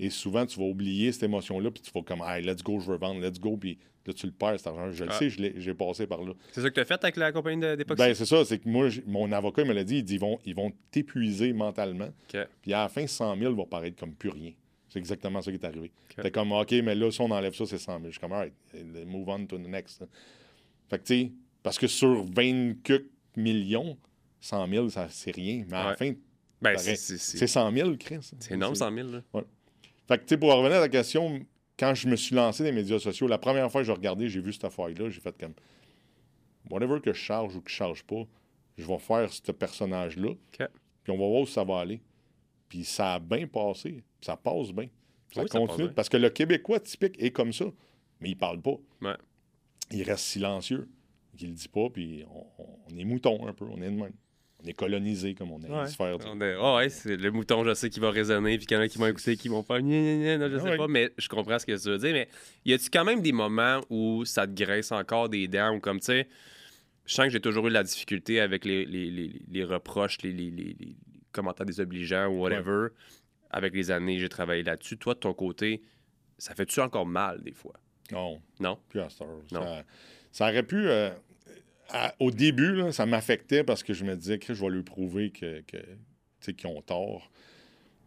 [0.00, 2.90] Et souvent, tu vas oublier cette émotion-là, puis tu vas comme, hey, let's go, je
[2.90, 4.90] veux vendre, let's go, puis là, tu le perds, cet argent.
[4.92, 5.18] Je le ah.
[5.18, 6.32] sais, j'ai passé par là.
[6.52, 7.98] C'est ça que tu as fait avec la compagnie d'époque?
[7.98, 10.38] Ben, c'est ça, c'est que moi, mon avocat me l'a dit, il dit, ils vont,
[10.44, 12.08] ils vont t'épuiser mentalement.
[12.28, 14.52] Puis à la fin, 100 000 va paraître comme plus rien.
[14.88, 15.90] C'est exactement ça qui est arrivé.
[16.20, 18.04] T'es comme, OK, mais là, si on enlève ça, c'est 100 000.
[18.06, 20.04] Je suis comme, all right, move on to the next.
[20.90, 22.74] Fait que, tu sais, parce que sur 20
[23.36, 23.96] millions,
[24.40, 25.64] 100 000, c'est rien.
[25.68, 26.12] Mais à la fin,
[26.60, 28.18] ben, c'est 100 000, Chris.
[28.20, 29.08] C'est énorme, 100 000.
[29.08, 29.22] Là.
[29.32, 29.44] Ouais.
[30.06, 31.40] Fait que, tu sais, pour revenir à la question,
[31.78, 34.28] quand je me suis lancé dans les médias sociaux, la première fois que j'ai regardé,
[34.28, 35.54] j'ai vu cette affaire-là, j'ai fait comme
[36.70, 38.24] whatever que je charge ou que je charge pas,
[38.76, 40.30] je vais faire ce personnage-là.
[41.02, 42.00] Puis on va voir où ça va aller.
[42.68, 44.02] Puis ça a bien passé.
[44.20, 44.88] Ça passe bien.
[45.32, 45.90] Ça continue.
[45.90, 47.66] parce que le Québécois typique est comme ça.
[48.20, 48.76] Mais il parle pas.
[49.90, 50.88] Il reste silencieux.
[51.40, 52.46] Il le dit pas, puis on,
[52.88, 53.64] on est mouton un peu.
[53.64, 54.12] On est de même
[54.64, 55.88] on est colonisé, comme on a ouais.
[55.88, 56.16] faire.
[56.60, 58.88] Oh, ouais, c'est le mouton, je sais, qui va résonner, puis qu'il y en a
[58.88, 61.80] qui vont écouter, qui vont faire non, je sais pas, mais je comprends ce que
[61.80, 62.12] tu veux dire.
[62.12, 62.28] Mais
[62.64, 65.98] y a-tu quand même des moments où ça te graisse encore des dents, ou comme,
[65.98, 66.28] tu sais,
[67.04, 70.18] je sens que j'ai toujours eu de la difficulté avec les, les, les, les reproches,
[70.22, 70.76] les,
[71.32, 72.88] commentaires désobligeants ou whatever.
[73.50, 74.96] Avec les années, j'ai travaillé là-dessus.
[74.96, 75.82] Toi, de ton côté,
[76.38, 77.74] ça fait-tu encore mal des fois?
[78.10, 78.40] Non.
[78.60, 78.78] Non?
[78.88, 79.24] Plus à ça.
[80.30, 80.88] Ça, aurait pu.
[80.88, 81.10] Euh,
[82.20, 85.60] au début, ça m'affectait parce que je me disais que je vais lui prouver que,
[85.62, 85.78] que
[86.50, 87.30] qu'ils ont tort.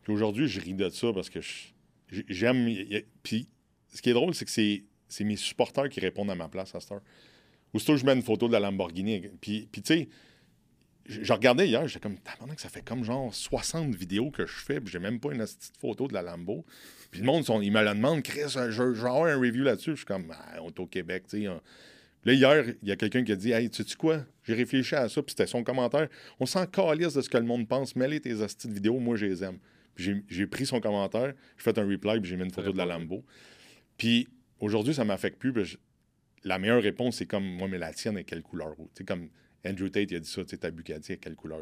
[0.03, 1.39] Puis aujourd'hui, je ris de ça parce que
[2.09, 2.67] j'aime.
[3.23, 3.47] Puis
[3.93, 6.79] ce qui est drôle, c'est que c'est mes supporters qui répondent à ma place à
[6.79, 7.01] cette heure.
[7.73, 9.21] Aussitôt, je mets une photo de la Lamborghini.
[9.41, 10.09] Puis, puis tu sais,
[11.07, 14.79] je regardais hier, j'étais comme, que ça fait comme genre 60 vidéos que je fais,
[14.79, 16.65] puis j'ai même pas une petite photo de la Lambo.
[17.11, 19.91] Puis le monde, ils me la demandent, Chris, je, je vais avoir un review là-dessus.
[19.91, 21.49] Je suis comme, ah, on est au Québec, tu sais.
[22.25, 24.25] Là, hier, il y a quelqu'un qui a dit Hey, tu sais quoi?
[24.43, 26.09] J'ai réfléchi à ça, puis c'était son commentaire.
[26.39, 27.95] On s'en calisse de ce que le monde pense.
[27.95, 29.59] Mets-les tes astuces de vidéo, moi, je les aime.
[29.95, 32.85] J'ai pris son commentaire, j'ai fait un reply, puis j'ai mis une photo de la
[32.85, 33.23] Lambo.
[33.97, 34.27] Puis
[34.59, 35.77] aujourd'hui, ça m'affecte plus.
[36.43, 38.75] la meilleure réponse, c'est comme moi, mais la tienne est quelle couleur?
[38.77, 39.29] Tu sais, comme
[39.65, 41.61] Andrew Tate, il a dit ça, tu sais, ta Bugatti est quelle couleur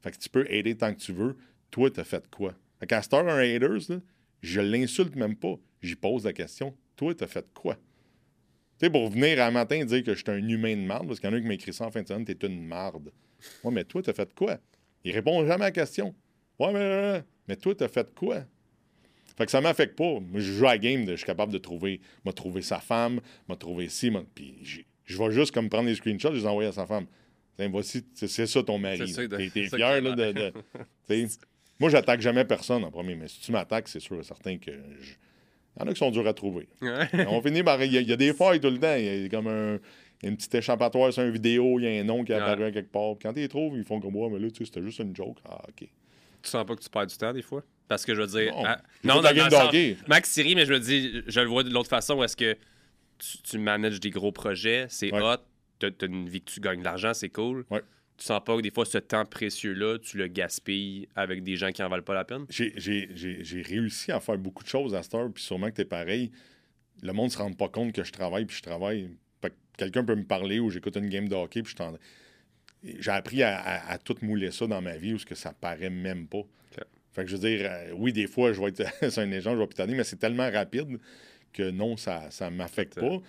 [0.00, 1.36] Fait que tu peux aider tant que tu veux.
[1.70, 2.54] Toi, t'as fait quoi?
[2.80, 4.00] Fait qu'à Star un haters, là,
[4.40, 5.54] je l'insulte même pas.
[5.82, 6.76] J'y pose la question.
[6.96, 7.78] Toi, t'as fait quoi?
[8.78, 11.08] Tu sais, pour venir un matin et dire que je suis un humain de marde,
[11.08, 13.10] parce qu'il y en a qui m'écrit ça en fin de semaine, t'es une marde.
[13.64, 14.58] Ouais, mais toi, t'as fait quoi?
[15.04, 16.14] Il répond jamais à la question.
[16.58, 18.44] Ouais, mais, mais toi, t'as fait quoi?
[19.36, 20.20] Fait que ça m'affecte pas.
[20.20, 23.20] Moi, je joue à la game, je suis capable de trouver, m'a trouvé sa femme,
[23.48, 26.86] m'a trouvé ci, puis je vais juste comme prendre les screenshots, les envoyer à sa
[26.86, 27.06] femme.
[27.70, 29.12] voici, c'est ça ton mari.
[29.12, 30.32] T'es fier là, de.
[30.32, 30.52] de
[31.80, 34.72] moi, j'attaque jamais personne en premier, mais si tu m'attaques, c'est sûr et certain que.
[35.78, 36.68] Il y en a qui sont durs à trouver.
[37.28, 37.82] On finit par.
[37.82, 38.96] Il y, a des failles tout le temps.
[38.96, 39.78] Il y a comme un,
[40.24, 43.14] un petit échappatoire sur une vidéo, il y a un nom qui apparaît quelque part.
[43.20, 45.14] quand ils les trouvent, ils font comme moi, mais là, tu sais, c'était juste une
[45.14, 45.38] joke.
[45.48, 45.88] Ah, OK.
[46.42, 47.62] Tu sens pas que tu perds du temps des fois?
[47.86, 48.54] Parce que je veux dire.
[48.54, 51.70] Non, ah, non dans, le Max Siri, mais je me dis, je le vois de
[51.70, 52.22] l'autre façon.
[52.22, 52.56] Est-ce que
[53.44, 55.38] tu, manages des gros projets, c'est hot,
[55.82, 57.64] as, une vie que tu gagnes de l'argent, c'est cool.
[58.18, 61.70] Tu sens pas que des fois, ce temps précieux-là, tu le gaspilles avec des gens
[61.70, 62.46] qui en valent pas la peine?
[62.50, 66.32] J'ai réussi à faire beaucoup de choses à Star, puis sûrement que tu es pareil.
[67.00, 69.08] Le monde se rend pas compte que je travaille, puis je travaille.
[69.76, 73.96] Quelqu'un peut me parler ou j'écoute une game de hockey, puis je J'ai appris à,
[74.02, 76.42] tout mouler ça dans ma vie où ce que ça paraît même pas.
[77.12, 78.84] Fait que je veux dire, euh, oui, des fois, je vais être.
[79.10, 80.98] c'est un échange, je vais pitonner, mais c'est tellement rapide
[81.52, 83.20] que non, ça ne m'affecte pas.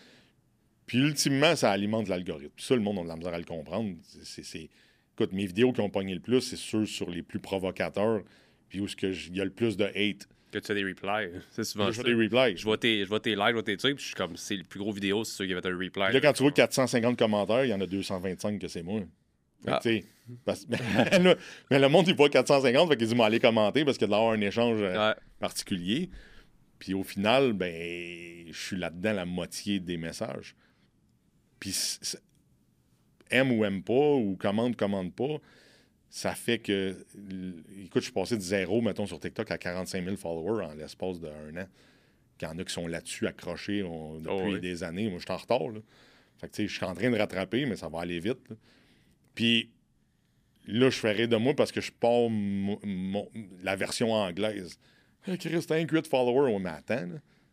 [0.89, 2.51] Puis ultimement, ça alimente l'algorithme.
[2.57, 3.95] Ça, le monde a de la misère à le comprendre.
[4.23, 4.69] C'est,
[5.13, 8.23] Écoute, mes vidéos qui ont pogné le plus, c'est ceux sur les plus provocateurs,
[8.69, 10.27] puis où il y a le plus de hate.
[10.51, 11.29] Que tu as des replies.
[11.51, 12.03] C'est souvent je ça.
[12.03, 12.57] des replies.
[12.57, 14.35] Je vois tes, je vois tes lives, je vois tes trucs, puis je suis comme,
[14.35, 16.11] c'est les plus gros vidéos, c'est ceux qui avaient un reply.
[16.11, 19.01] Là, quand tu vois 450 commentaires, il y en a 225 que c'est moi.
[19.67, 19.79] Ah.
[21.69, 24.07] mais, le monde, il voit 450, fait qu'ils disent, allez commenter parce qu'il y a
[24.07, 26.09] de l'avoir un échange euh, particulier.
[26.79, 30.55] Puis au final, ben, je suis là-dedans la moitié des messages.
[31.59, 31.75] Puis
[33.29, 35.37] aime ou aime pas, ou commande, commande pas,
[36.09, 37.05] ça fait que.
[37.83, 41.19] Écoute, je suis passé de zéro, mettons, sur TikTok à 45 000 followers en l'espace
[41.19, 41.67] d'un an.
[42.41, 45.09] Il y en a qui sont là-dessus accrochés depuis oh des années.
[45.09, 45.67] Moi, je suis en retard.
[45.69, 45.81] Là.
[46.37, 48.47] Fait que, tu sais, je suis en train de rattraper, mais ça va aller vite.
[49.35, 49.69] Puis
[50.65, 52.29] là, je ferai de moi parce que je pars
[53.61, 54.79] la version anglaise.
[55.27, 56.53] Hey, Chris, t'as un 8 followers.
[56.53, 57.09] au matin.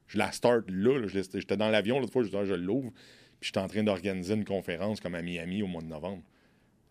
[0.06, 1.04] Je la start là.
[1.08, 2.92] J'étais dans l'avion l'autre fois, je, je l'ouvre.
[3.46, 6.24] Puis j'étais en train d'organiser une conférence comme à Miami au mois de novembre.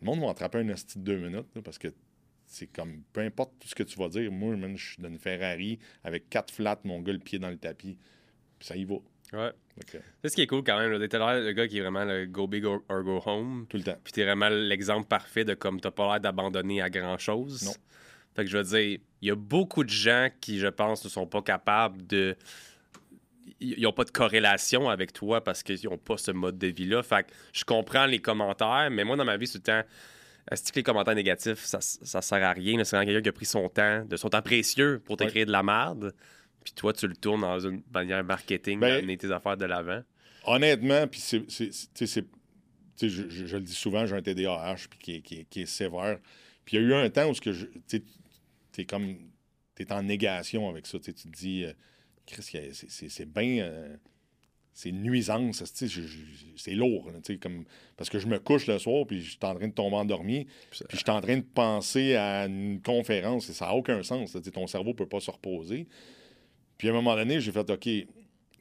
[0.02, 1.90] Le monde va attraper un hostie de deux minutes parce que
[2.46, 4.32] c'est comme peu importe tout ce que tu vas dire.
[4.32, 7.58] Moi, je suis dans une Ferrari avec quatre flats, mon gars, le pied dans le
[7.58, 7.98] tapis.
[8.58, 8.96] Puis ça y va.
[9.34, 9.52] Ouais.
[10.22, 10.98] C'est ce qui est cool quand même.
[11.10, 13.66] T'es le gars qui est vraiment le go big or, go home.
[13.68, 13.98] Tout le temps.
[14.02, 17.64] Puis t'es vraiment l'exemple parfait de comme t'as pas l'air d'abandonner à grand chose.
[17.64, 17.74] Non.
[18.34, 21.10] Fait que je veux dire, il y a beaucoup de gens qui, je pense, ne
[21.10, 22.38] sont pas capables de.
[23.60, 27.04] Ils n'ont pas de corrélation avec toi parce qu'ils n'ont pas ce mode de vie-là.
[27.04, 29.84] Fait que je comprends les commentaires, mais moi, dans ma vie, tout le temps,
[30.52, 32.84] est-ce que les commentaires négatifs, ça, ça sert à rien?
[32.84, 35.64] C'est quelqu'un qui a pris son temps, de son temps précieux pour t'écrire de la
[35.64, 36.14] merde.
[36.64, 40.02] Puis toi, tu le tournes dans une manière marketing, ben, d'amener tes affaires de l'avant.
[40.46, 41.44] Honnêtement, puis c'est.
[43.02, 46.18] Je, je, le dis souvent, j'ai un TDAH puis qui, est, qui, est sévère.
[46.64, 47.52] Puis il y a eu un temps où tu
[48.78, 49.18] es comme.
[49.76, 50.98] Tu en négation avec ça.
[51.00, 51.74] Tu te dis, euh,
[52.28, 53.64] c'est bien.
[53.64, 53.96] Euh,
[54.76, 55.64] c'est nuisance,
[56.58, 57.10] c'est lourd.
[57.42, 57.64] comme,
[57.96, 60.48] parce que je me couche le soir, puis je suis en train de tomber endormi,
[60.70, 64.38] puis je suis en train de penser à une conférence, et ça n'a aucun sens.
[64.54, 65.88] Ton cerveau ne peut pas se reposer.
[66.78, 67.88] Puis à un moment donné, j'ai fait, OK,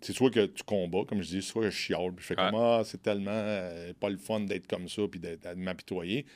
[0.01, 2.37] c'est soit que tu combats, comme je dis, soit que je chiale, puis je fais
[2.37, 6.27] comme, ah, c'est tellement euh, pas le fun d'être comme ça, puis de m'apitoyer,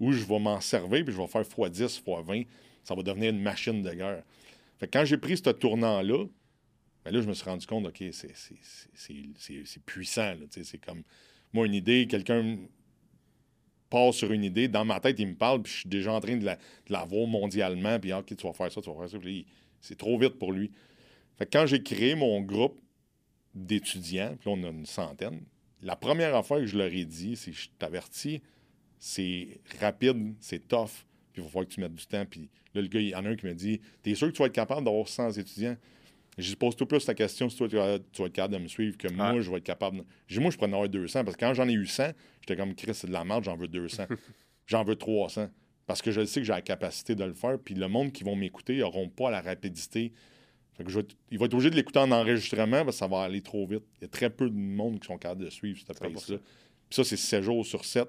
[0.00, 2.46] ou je vais m'en servir, puis je vais faire x10, x20,
[2.82, 4.22] ça va devenir une machine de guerre.
[4.78, 6.24] Fait que quand j'ai pris ce tournant-là,
[7.08, 11.02] ben là, je me suis rendu compte, OK, c'est puissant, c'est comme,
[11.54, 12.58] moi, une idée, quelqu'un
[13.88, 16.20] passe sur une idée, dans ma tête, il me parle, puis je suis déjà en
[16.20, 19.26] train de la, voir mondialement, puis OK, tu vas faire ça, tu vas faire ça,
[19.80, 20.70] c'est trop vite pour lui.
[21.38, 22.78] Fait quand j'ai créé mon groupe
[23.54, 25.40] d'étudiants, puis là, on a une centaine,
[25.80, 28.42] la première affaire que je leur ai dit, c'est je t'avertis,
[28.98, 32.26] c'est rapide, c'est tough, puis il va falloir que tu mettes du temps.
[32.26, 34.32] Puis là, le gars, il y en a un qui me dit T'es sûr que
[34.32, 35.76] tu vas être capable d'avoir 100 étudiants
[36.38, 38.96] Je pose tout plus la question si toi, tu vas, être capable de me suivre
[38.96, 39.40] que moi, ah.
[39.40, 39.98] je vais être capable.
[39.98, 40.40] De...
[40.40, 42.94] Moi, je prenais avoir 200 parce que quand j'en ai eu 100, j'étais comme Chris,
[42.94, 44.04] c'est de la merde, j'en veux 200.
[44.66, 45.48] j'en veux 300.
[45.86, 48.22] Parce que je sais que j'ai la capacité de le faire, puis le monde qui
[48.22, 50.12] vont m'écouter n'auront pas la rapidité
[50.86, 53.66] je il va être obligé de l'écouter en enregistrement parce que ça va aller trop
[53.66, 53.84] vite.
[53.98, 56.38] Il y a très peu de monde qui sont capables de suivre cette pace-là.
[56.38, 58.08] Puis ça, c'est 7 jours sur 7,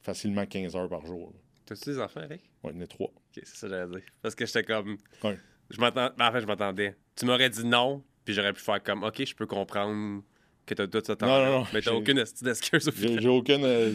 [0.00, 1.32] facilement 15 heures par jour.
[1.66, 2.42] T'as-tu des enfants, Eric?
[2.62, 3.08] Oui, il y en a trois.
[3.08, 4.08] Ok, c'est ça que j'allais dire.
[4.22, 4.98] Parce que j'étais comme.
[5.70, 6.10] Je m'attends.
[6.16, 6.96] Ben, en fait, je m'attendais.
[7.16, 10.22] Tu m'aurais dit non, puis j'aurais pu faire comme OK, je peux comprendre
[10.66, 11.16] que t'as tout ça.
[11.20, 11.66] Non, non, non.
[11.72, 13.20] Mais t'as aucune excuse au final.
[13.20, 13.64] J'ai aucune.
[13.64, 13.94] Euh,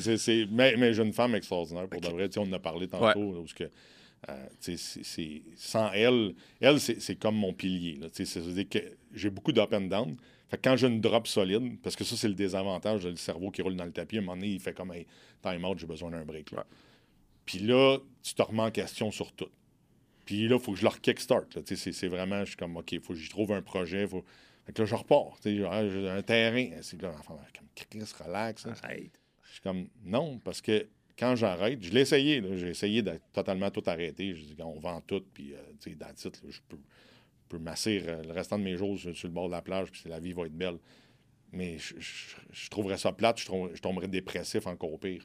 [0.51, 2.29] mais, mais j'ai une femme extraordinaire pour de vrai.
[2.37, 3.33] on en a parlé tantôt.
[3.33, 3.63] Parce que
[4.29, 4.75] euh,
[5.55, 7.99] sans elle, elle, c'est comme mon pilier.
[9.13, 10.17] j'ai beaucoup d'up and down.
[10.63, 13.75] quand j'ai une drop solide, parce que ça, c'est le désavantage le cerveau qui roule
[13.75, 14.93] dans le tapis, à un moment donné, il fait comme
[15.41, 16.51] time out, j'ai besoin d'un break.
[17.45, 19.49] Puis là, tu te remets en question sur tout.
[20.29, 21.47] Puis là, il faut que je leur kickstart.
[21.65, 24.05] C'est vraiment, je suis comme, OK, il faut que j'y trouve un projet.
[24.05, 24.23] Faut...
[24.63, 25.35] Fait que là, je repars.
[25.43, 26.69] J'ai un terrain.
[26.83, 28.67] C'est là, enfin, comme Chris, relax.
[28.67, 28.73] Hein.
[29.41, 30.87] Je suis comme, non, parce que
[31.17, 32.43] quand j'arrête, je l'ai essayé.
[32.57, 34.35] J'ai essayé de totalement tout arrêter.
[34.35, 36.77] Je dis, on vend tout, puis, euh, tu sais, dans le titre, je peux,
[37.47, 40.03] peux m'asseoir euh, le restant de mes jours sur, le bord de la plage, puis
[40.05, 40.77] la vie va être belle.
[41.51, 45.23] Mais je, je, trouverais ça plate, je, tomberais dépressif encore pire.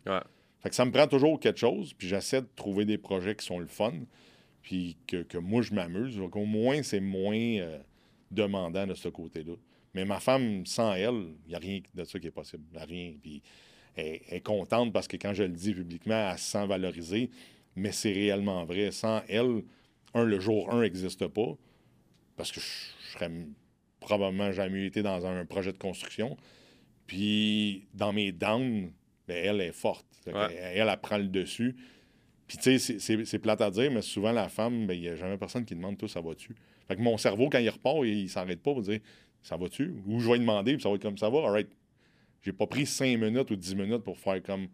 [0.60, 3.44] Fait que ça me prend toujours quelque chose, puis j'essaie de trouver des projets qui
[3.44, 3.92] sont le fun,
[4.64, 6.16] puis que, moi, je m'amuse.
[6.16, 7.78] Donc, au moins, c'est moins euh,
[8.30, 9.52] demandant de ce côté-là.
[9.92, 12.64] Mais ma femme, sans elle, il n'y a rien de ça qui est possible.
[12.76, 13.12] A rien.
[13.22, 13.42] Puis
[13.94, 17.30] elle, est contente parce que quand je le dis publiquement, elle se sent valorisée,
[17.76, 18.90] mais c'est réellement vrai.
[18.90, 19.62] Sans elle,
[20.14, 21.56] un, le jour 1 n'existe pas,
[22.36, 23.30] parce que je, serais
[24.00, 26.36] probablement jamais été dans un projet de construction.
[27.06, 28.90] Puis dans mes downs,
[29.28, 30.06] ben, elle est forte.
[30.26, 31.76] Elle, elle, prend le dessus.
[32.46, 35.16] Puis, tu sais, c'est plate à dire, mais souvent, la femme, ben, il n'y a
[35.16, 36.54] jamais personne qui demande, tout ça va-tu?
[36.86, 39.00] Fait que mon cerveau, quand il repart, il, ne s'arrête pas pour dire,
[39.42, 39.94] ça va-tu?
[40.06, 41.68] Ou je vais lui demander, puis ça va être comme ça va, alright.
[42.42, 44.68] J'ai pas pris 5 minutes ou 10 minutes pour faire comme,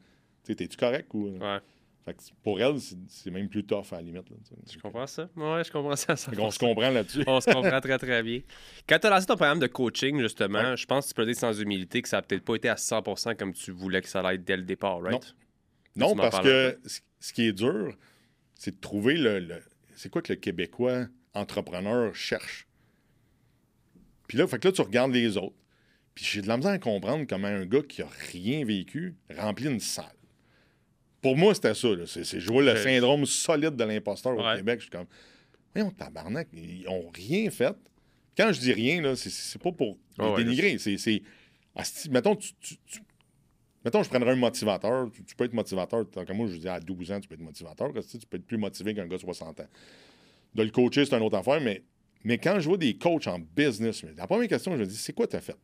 [0.44, 1.09] tu t'es-tu correct?
[1.14, 1.38] Ou...
[1.38, 1.59] Ouais.
[2.04, 2.76] Fait que pour elle,
[3.09, 4.30] c'est même plus tough à la limite.
[4.30, 4.37] Là,
[4.72, 5.28] je comprends ça.
[5.37, 6.14] Ouais, je comprends ça.
[6.38, 7.22] on se comprend là-dessus.
[7.26, 8.40] on se comprend très, très bien.
[8.88, 11.37] Quand tu as lancé ton programme de coaching, justement, je pense que tu peux dire
[11.37, 14.20] sans humilité que ça n'a peut-être pas été à 100% comme tu voulais que ça
[14.20, 15.12] allait être dès le départ, right?
[15.12, 15.20] Non,
[15.96, 16.79] non parce que
[17.20, 17.96] ce qui est dur,
[18.55, 19.62] c'est de trouver le.
[19.96, 22.66] c'est quoi que le Québécois entrepreneur cherche?
[24.29, 25.57] Puis là, fait que là, tu regardes les autres.
[26.14, 29.66] Puis j'ai de la misère à comprendre comment un gars qui a rien vécu remplit
[29.66, 30.07] une salle.
[31.22, 31.88] Pour moi, c'était ça.
[32.07, 34.81] C'est jouer le syndrome solide de l'imposteur au Québec.
[34.81, 35.07] Je suis comme,
[35.74, 37.76] voyons, tabarnak, ils ont rien fait.
[38.37, 39.98] Quand je dis rien, c'est pas pour
[40.37, 40.79] dénigrer.
[40.79, 41.22] C'est.
[42.11, 42.55] Mettons, tu,
[43.85, 45.11] mettons, je prendrais un motivateur.
[45.27, 46.09] Tu, peux être motivateur.
[46.11, 47.93] Tant que moi, je dis à 12 ans, tu peux être motivateur.
[47.93, 49.69] tu peux être plus motivé qu'un gars de 60 ans.
[50.55, 51.61] De le coacher, c'est une autre affaire.
[51.61, 51.83] Mais,
[52.25, 55.12] mais quand je vois des coachs en business, la première question, je me dis, c'est
[55.12, 55.57] quoi tu as fait?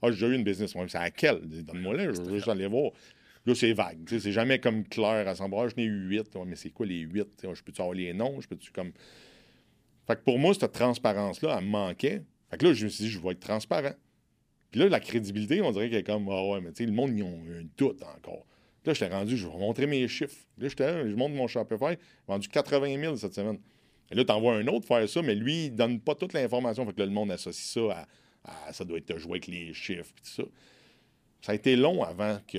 [0.00, 0.74] Ah, j'ai eu une business.
[0.86, 1.40] C'est à quelle?
[1.40, 2.92] Donne-moi là, je veux juste aller voir.
[3.46, 3.98] Là, c'est vague.
[4.06, 5.68] C'est jamais comme clair à son bras.
[5.68, 6.28] Je n'ai eu huit.
[6.46, 7.28] mais c'est quoi les huit?
[7.42, 8.40] Je peux-tu avoir les noms?
[8.40, 8.92] Je peux-tu comme.
[10.06, 12.22] Fait que pour moi, cette transparence-là, elle me manquait.
[12.50, 13.92] Fait que là, je me suis dit, je vais être transparent.
[14.70, 16.92] Puis là, la crédibilité, on dirait qu'elle est comme, ah ouais, mais tu sais, le
[16.92, 18.44] monde, ils ont un doute encore.
[18.82, 20.36] Puis là, j'étais rendu, je vais montrer mes chiffres.
[20.58, 23.58] Là, j'étais, je montre mon Shopify, vendu 80 000 cette semaine.
[24.10, 26.84] Et là, t'envoies un autre faire ça, mais lui, il donne pas toute l'information.
[26.86, 28.06] Fait que là, le monde associe ça
[28.44, 30.48] à, ça doit être joué avec les chiffres, puis tout ça.
[31.40, 32.58] Ça a été long avant que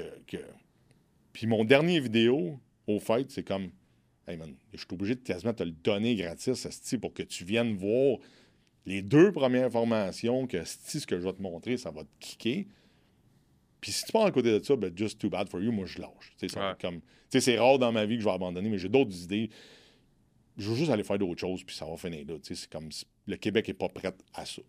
[1.33, 3.71] puis mon dernier vidéo, au fait, c'est comme
[4.27, 6.67] Hey man, je suis obligé de quasiment te le donner gratis,
[7.01, 8.17] pour que tu viennes voir
[8.85, 12.67] les deux premières formations que ce que je vais te montrer, ça va te kicker.
[13.81, 15.85] Puis si tu pars à côté de ça, ben just too bad for you, moi
[15.85, 16.33] je lâche.
[17.29, 19.49] C'est rare dans ma vie que je vais abandonner, mais j'ai d'autres idées.
[20.57, 22.35] Je veux juste aller faire d'autres choses, puis ça va finir là.
[22.41, 22.89] C'est comme
[23.27, 24.61] le Québec n'est pas prêt à ça.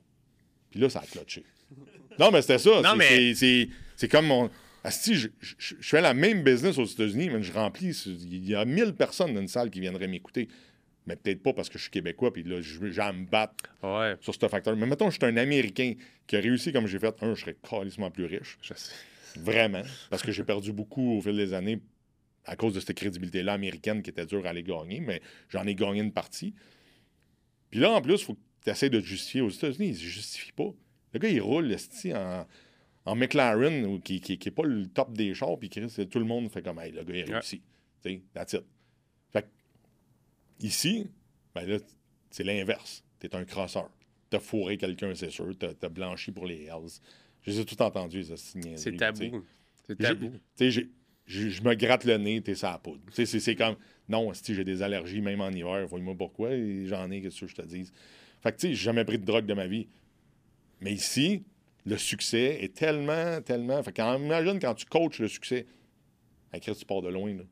[0.71, 1.45] Puis là, ça a cloché.
[2.19, 2.83] non, mais c'était ça.
[3.97, 4.51] C'est comme mon
[4.89, 5.29] si je,
[5.83, 7.91] fais la même business aux États-Unis, mais je remplis.
[8.07, 10.49] Il y a 1000 personnes dans une salle qui viendraient m'écouter.
[11.11, 12.61] Mais peut-être pas parce que je suis québécois, puis là,
[13.05, 13.55] à me battre
[14.21, 14.77] sur ce facteur.
[14.77, 15.95] Mais mettons, je suis un Américain
[16.29, 17.21] qui a réussi comme j'ai fait.
[17.21, 18.59] Un, je serais carrément plus riche.
[19.37, 19.83] Vraiment.
[20.09, 21.81] Parce que j'ai perdu beaucoup au fil des années
[22.45, 25.75] à cause de cette crédibilité-là américaine qui était dure à aller gagner, mais j'en ai
[25.75, 26.55] gagné une partie.
[27.71, 29.89] Puis là, en plus, il faut que tu essaies de te justifier aux États-Unis.
[29.89, 30.73] Ils ne se justifient pas.
[31.13, 32.47] Le gars, il roule le en
[33.05, 36.63] en McLaren, qui n'est qui, pas le top des chars, puis tout le monde fait
[36.63, 37.63] comme, hey, le gars, il a réussi.
[38.03, 38.65] sais, that's it.
[40.61, 41.07] Ici,
[41.55, 41.79] ben là,
[42.31, 43.03] c'est l'inverse.
[43.19, 43.91] Tu es un crosseur.
[44.31, 45.47] Tu as fourré quelqu'un, c'est sûr.
[45.59, 47.01] Tu as, blanchi pour les Hells.
[47.43, 48.35] Je les ai tout entendus, ça.
[48.37, 49.45] C'est tabou.
[49.87, 50.31] C'est tabou.
[50.57, 50.89] Tu sais,
[51.27, 53.01] je me gratte le nez, t'es ça poudre.
[53.13, 53.77] C'est comme,
[54.09, 56.51] non, si j'ai des allergies, même en hiver, vois-moi pourquoi,
[56.85, 57.91] j'en ai, qu'est-ce que je te dis.
[58.43, 59.89] Fait que, tu sais, j'ai jamais pris de drogue de ma vie.
[60.81, 61.45] Mais ici,
[61.85, 63.83] le succès est tellement, tellement.
[63.83, 65.67] Fait quand, imagine quand tu coaches le succès.
[66.53, 67.35] Avec tu pars de loin.
[67.35, 67.45] Là.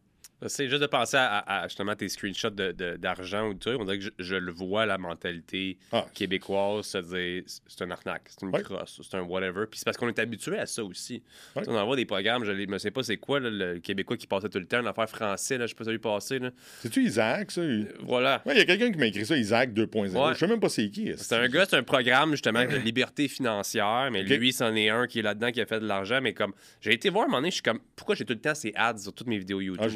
[0.47, 3.81] C'est juste de penser à, justement tes screenshots d'argent de, ou de trucs.
[3.81, 6.07] On dirait que je, le vois, la mentalité ah.
[6.15, 9.67] québécoise, c'est c'est un arnaque, c'est une crosse, c'est un whatever.
[9.69, 11.23] Puis c'est parce qu'on est habitué à ça aussi.
[11.57, 14.59] On envoie des programmes, je ne sais pas c'est quoi le Québécois qui passait tout
[14.59, 16.41] le temps, l'affaire français, là, je sais pas si ça lui passé.
[16.81, 17.63] C'est-tu Isaac, ça?
[18.01, 18.43] Voilà.
[18.47, 20.35] Il y a quelqu'un qui m'a écrit ça, Isaac 2.0.
[20.35, 21.13] Je sais même pas c'est qui.
[21.17, 25.07] C'est un gars, c'est un programme justement de liberté financière, mais lui, c'en est un
[25.07, 26.21] qui est là-dedans, qui a fait de l'argent.
[26.23, 28.41] Mais comme, j'ai été voir un moment donné, je suis comme, pourquoi j'ai tout le
[28.41, 29.89] temps ces ads sur toutes mes vidéos YouTube, ah,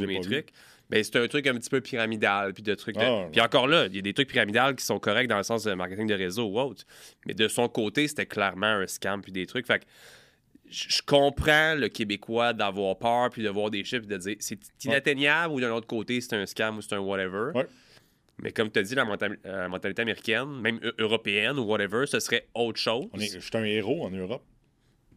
[0.91, 2.53] ben, c'est un truc un petit peu pyramidal.
[2.53, 4.99] Puis de trucs ah, Puis encore là, il y a des trucs pyramidales qui sont
[4.99, 6.85] corrects dans le sens de marketing de réseau ou autre.
[7.27, 9.67] Mais de son côté, c'était clairement un scam puis des trucs.
[9.67, 9.85] Fait que
[10.69, 15.55] je comprends le Québécois d'avoir peur puis de voir des chiffres de dire c'est inatteignable
[15.55, 17.53] ou d'un autre côté, c'est un scam ou c'est un whatever.
[18.39, 19.07] Mais comme tu as dit, la
[19.47, 23.07] euh, mentalité américaine, même européenne ou whatever, ce serait autre chose.
[23.15, 24.43] je suis un héros en Europe.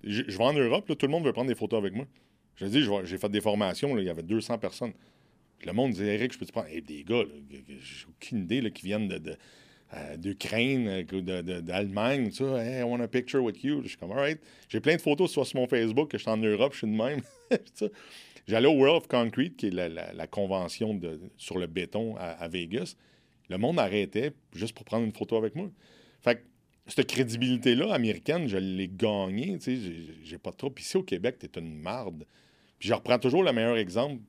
[0.04, 2.06] Je, vais en Europe, tout le monde veut prendre des photos avec moi.
[2.56, 4.94] Je dis, j'ai fait des formations, il y avait 200 personnes.
[5.66, 6.68] le monde disait, Eric, je peux te prendre.
[6.70, 9.38] des gars, j'ai aucune idée qui viennent de,
[9.94, 12.64] euh, d'Ukraine, euh, d'Allemagne, tout ça.
[12.64, 13.82] Hey, I want a picture with you.
[13.84, 14.40] Je suis comme, alright.
[14.68, 16.94] J'ai plein de photos sur mon Facebook que je suis en Europe, je suis de
[16.94, 17.22] même.
[18.48, 22.96] J'allais au World of Concrete, qui est la, convention de, sur le béton à, Vegas.
[23.50, 25.70] Le monde arrêtait juste pour prendre une photo avec moi.
[26.22, 26.42] Fait que
[26.88, 29.58] cette crédibilité-là américaine, je l'ai gagnée.
[30.24, 30.74] J'ai pas trop.
[30.78, 32.26] Ici au Québec, t'es une marde.
[32.80, 34.22] Puis je reprends toujours le meilleur exemple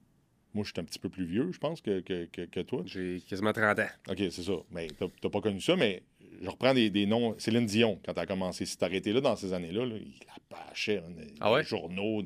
[0.56, 2.82] moi, je suis un petit peu plus vieux, je pense, que, que, toi.
[2.86, 3.88] J'ai quasiment 30 ans.
[4.08, 4.54] OK, c'est ça.
[4.70, 6.02] Mais tu n'as pas connu ça, mais
[6.40, 7.38] je reprends des, noms.
[7.38, 8.64] Céline Dion, quand elle a commencé.
[8.64, 11.02] Si arrêté là dans ces années-là, il la pâchait.
[11.40, 11.60] Ah ouais?
[11.60, 12.22] Les journaux.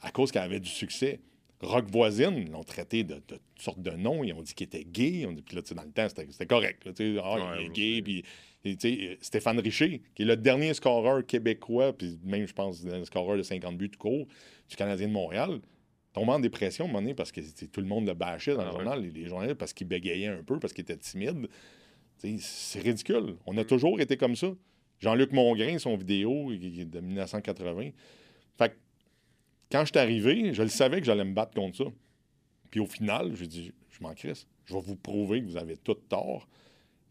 [0.00, 1.20] À cause qu'elle avait du succès.
[1.60, 4.22] Rock Voisine l'ont traité de, toutes sortes de noms.
[4.22, 5.26] Ils ont dit qu'il était gay.
[5.26, 6.82] On dit, puis là, dans le temps, c'était correct.
[6.86, 8.02] ah, il est gay.
[8.02, 8.24] Puis,
[9.20, 13.42] Stéphane Richer, qui est le dernier scoreur québécois, puis même, je pense, un scoreur de
[13.42, 14.26] 50 buts de court
[14.68, 15.60] du Canadien de Montréal
[16.12, 18.62] tombé en dépression à un moment donné parce que tout le monde le bâchait dans
[18.62, 21.48] le ah journal, les, journalistes, parce qu'il bégayait un peu, parce qu'il était timide.
[22.40, 23.36] C'est ridicule.
[23.46, 24.48] On a toujours été comme ça.
[25.00, 27.90] Jean-Luc Mongrain, son vidéo de 1980.
[28.58, 28.74] Fait que,
[29.70, 31.84] quand je suis arrivé, je le savais que j'allais me battre contre ça.
[32.70, 34.14] Puis au final, je dit, je m'en.
[34.14, 36.48] Je vais vous prouver que vous avez tout tort.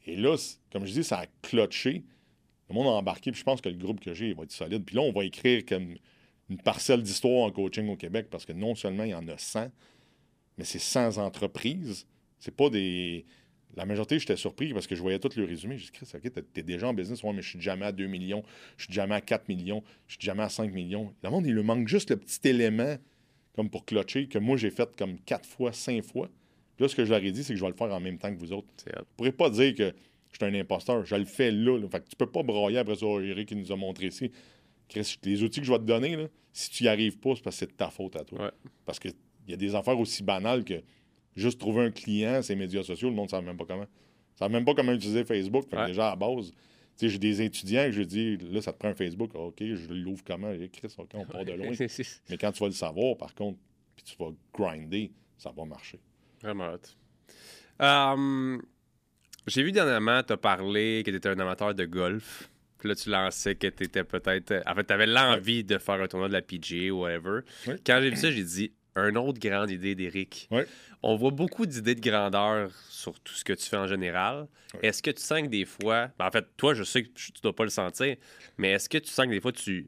[0.06, 0.36] Et là,
[0.72, 2.04] comme je dis, ça a cloché.
[2.70, 4.84] Le monde a embarqué, puis je pense que le groupe que j'ai va être solide.
[4.86, 5.96] Puis là, on va écrire comme
[6.50, 9.38] une parcelle d'histoire en coaching au Québec parce que non seulement il y en a
[9.38, 9.72] 100,
[10.58, 12.06] mais c'est 100 entreprises.
[12.39, 13.26] C'est pas des.
[13.76, 15.78] La majorité, j'étais surpris parce que je voyais tout le résumé.
[15.78, 17.22] J'ai dit, Chris, OK, t'es déjà en business.
[17.22, 18.44] Ouais, mais je suis jamais à 2 millions,
[18.78, 21.14] je suis jamais à 4 millions, je suis jamais à 5 millions.
[21.24, 22.98] Le monde, il lui manque juste le petit élément
[23.54, 26.30] comme pour clocher que moi, j'ai fait comme 4 fois, 5 fois.
[26.80, 28.18] là, ce que je leur ai dit, c'est que je vais le faire en même
[28.18, 28.68] temps que vous autres.
[28.86, 29.94] Vous ne pourrez pas dire que
[30.32, 31.06] je suis un imposteur.
[31.06, 31.80] Je le fais là.
[31.92, 34.32] Fait que tu peux pas broyer après ça, Eric qui nous a montré ici
[35.24, 37.56] les outils que je vais te donner, là, si tu n'y arrives pas, c'est parce
[37.56, 38.54] que c'est de ta faute à toi.
[38.86, 39.14] Parce qu'il
[39.48, 40.82] y a des affaires aussi banales que
[41.38, 43.82] juste trouver un client, ces médias sociaux, le monde ne sait même pas comment.
[43.82, 45.65] ne sait même pas comment utiliser Facebook.
[45.88, 46.52] déjà, à base,
[47.00, 49.32] j'ai des étudiants que je dis, là, ça te prend un Facebook.
[49.36, 50.52] Ah, OK, je l'ouvre comment?
[50.73, 51.71] Chris, OK, on part de loin.
[52.30, 53.60] Mais quand tu vas le savoir, par contre,
[53.95, 56.00] puis tu vas grinder, ça va marcher.
[56.41, 56.76] Vraiment
[57.80, 58.62] hum,
[59.47, 62.50] J'ai vu dernièrement, tu as parlé que tu étais un amateur de golf.
[62.78, 64.62] Puis là, tu lançais que tu étais peut-être.
[64.67, 67.41] En fait, tu avais l'envie de faire un tournoi de la PGA ou whatever.
[67.84, 70.50] Quand j'ai vu ça, j'ai dit une autre grande idée d'Eric.
[71.04, 74.48] On voit beaucoup d'idées de grandeur sur tout ce que tu fais en général.
[74.82, 76.10] Est-ce que tu sens que des fois.
[76.20, 78.16] Ben, en fait, toi, je sais que tu dois pas le sentir,
[78.58, 79.88] mais est-ce que tu sens que des fois, tu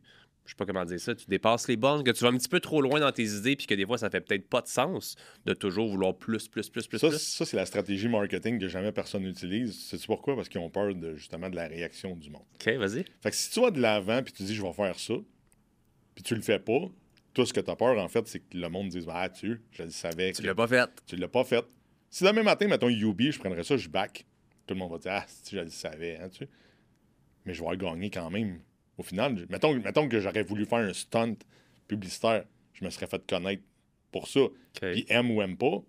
[0.49, 2.49] je sais pas comment dire ça, tu dépasses les bornes, que tu vas un petit
[2.49, 4.67] peu trop loin dans tes idées, puis que des fois, ça fait peut-être pas de
[4.67, 6.97] sens de toujours vouloir plus, plus, plus, plus.
[6.97, 7.19] Ça, plus?
[7.19, 9.79] ça c'est la stratégie marketing que jamais personne n'utilise.
[9.79, 10.35] C'est pourquoi?
[10.35, 12.45] Parce qu'ils ont peur de, justement de la réaction du monde.
[12.55, 13.05] OK, vas-y.
[13.21, 15.13] Fait que si tu vas de l'avant, puis tu dis, je vais faire ça,
[16.15, 16.89] puis tu le fais pas,
[17.39, 19.61] tout ce que tu as peur, en fait, c'est que le monde dise, ah, tu,
[19.71, 20.33] je le savais.
[20.33, 20.89] Tu l'as pas fait.
[21.05, 21.65] Tu l'as pas fait.
[22.09, 24.25] Si demain matin, mettons UB, je prendrais ça, je back.
[24.67, 26.47] Tout le monde va dire, ah, si, je le savais, hein, tu
[27.45, 28.59] Mais je vais gagner quand même
[28.97, 31.37] au final, mettons, mettons que j'aurais voulu faire un stunt
[31.87, 33.63] publicitaire, je me serais fait connaître
[34.11, 34.41] pour ça.
[34.73, 35.81] Puis aime ou aime pas.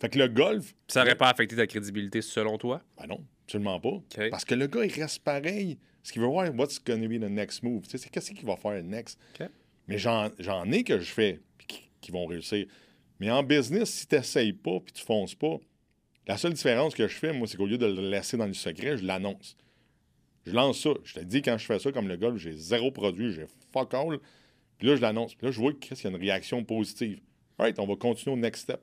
[0.00, 0.74] Fait que le golf.
[0.86, 2.82] Ça n'aurait pas affecté ta crédibilité selon toi?
[2.96, 4.28] Ben non, absolument pas.
[4.30, 5.78] Parce que le gars, il reste pareil.
[6.04, 7.82] Ce qu'il veut voir, what's going to be the next move?
[7.88, 9.18] C'est qu'est-ce qu'il va faire next?
[9.90, 12.64] Mais j'en ai que je fais qui, qui, vont réussir.
[13.18, 15.56] Mais en business, si tu n'essayes pas puis tu fonces pas,
[16.28, 18.54] la seule différence que je fais, moi, c'est qu'au lieu de le laisser dans le
[18.54, 19.56] secret, je l'annonce.
[20.46, 20.90] Je lance ça.
[21.02, 23.92] Je te dis, quand je fais ça comme le golf, j'ai zéro produit, j'ai fuck
[23.92, 24.20] all.
[24.78, 25.34] Puis là, je l'annonce.
[25.34, 27.18] Puis là, je vois qu'il y a une réaction positive.
[27.58, 28.80] Right, on va continuer au next step.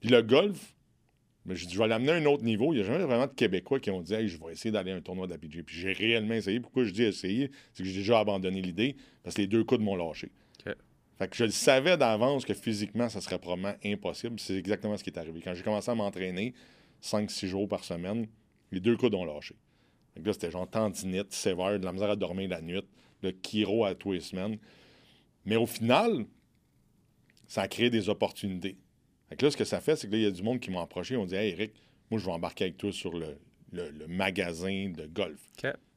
[0.00, 0.75] Puis le golf,
[1.46, 2.72] mais je, dis, je vais l'amener à un autre niveau.
[2.72, 4.92] Il n'y a jamais vraiment de Québécois qui ont dit hey, je vais essayer d'aller
[4.92, 5.62] à un tournoi d'APG.
[5.64, 6.60] Puis j'ai réellement essayé.
[6.60, 7.50] Pourquoi je dis essayer?
[7.72, 10.30] C'est que j'ai déjà abandonné l'idée parce que les deux coudes m'ont lâché.
[11.18, 14.38] Fait que je le savais d'avance que physiquement, ça serait probablement impossible.
[14.38, 15.40] C'est exactement ce qui est arrivé.
[15.42, 16.52] Quand j'ai commencé à m'entraîner
[17.02, 18.26] 5-6 jours par semaine,
[18.70, 19.56] les deux coudes ont lâché
[20.24, 22.82] là, c'était genre tendinite sévère, de la misère à dormir la nuit,
[23.22, 24.58] le chiro à tous les semaines.
[25.44, 26.26] Mais au final,
[27.46, 28.76] ça a créé des opportunités.
[29.28, 30.70] Fait là, ce que ça fait, c'est que là, il y a du monde qui
[30.70, 31.72] m'a approché et ont dit Hey Eric,
[32.10, 33.36] moi, je vais embarquer avec toi sur le,
[34.08, 35.40] magasin de golf.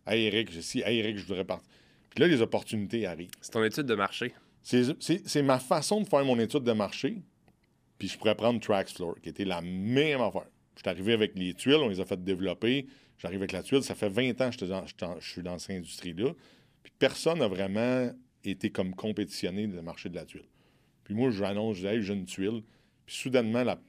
[0.07, 1.69] Hey Eric, je suis Hey Eric, je voudrais partir.
[2.09, 3.29] Puis là, les opportunités arrivent.
[3.41, 4.33] C'est ton étude de marché.
[4.61, 7.21] C'est ma façon de faire mon étude de marché.
[7.97, 10.47] Puis je pourrais prendre Trax Floor, qui était la même affaire.
[10.75, 12.87] Je suis arrivé avec les tuiles, on les a fait développer.
[13.17, 13.83] J'arrive avec la tuile.
[13.83, 16.33] Ça fait 20 ans que je, suis dans cette industrie-là.
[16.81, 18.11] Puis personne n'a vraiment
[18.43, 20.47] été comme compétitionné dans le marché de la tuile.
[21.03, 22.63] Puis moi, je annonce, je dis, j'ai une tuile.
[23.09, 23.81] Puis soudainement, la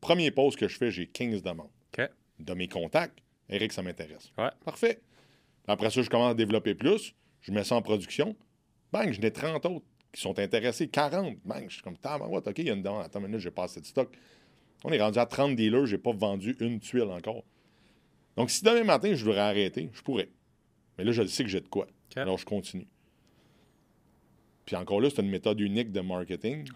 [0.00, 1.70] première pause que je fais, j'ai 15 demandes.
[2.38, 3.18] de mes contacts.
[3.48, 4.30] Eric, ça m'intéresse.
[4.38, 4.50] Ouais.
[4.64, 5.00] Parfait.
[5.66, 7.16] Après ça, je commence à développer plus.
[7.40, 8.36] Je mets ça en production.
[8.92, 10.86] Bang, je n'ai 30 autres qui sont intéressés.
[10.86, 11.38] 40.
[11.44, 13.02] Bang, je suis comme, tabarouette, OK, il y a une demande.
[13.04, 14.16] Attends une minute, j'ai pas assez de stock.
[14.84, 17.42] On est rendu à 30 dealers, j'ai pas vendu une tuile encore.
[18.36, 20.28] Donc, si demain matin, je voudrais arrêter, je pourrais.
[20.96, 21.88] Mais là, je sais que j'ai de quoi.
[22.14, 22.86] Alors, je continue.
[24.68, 26.68] Puis encore là, c'est une méthode unique de marketing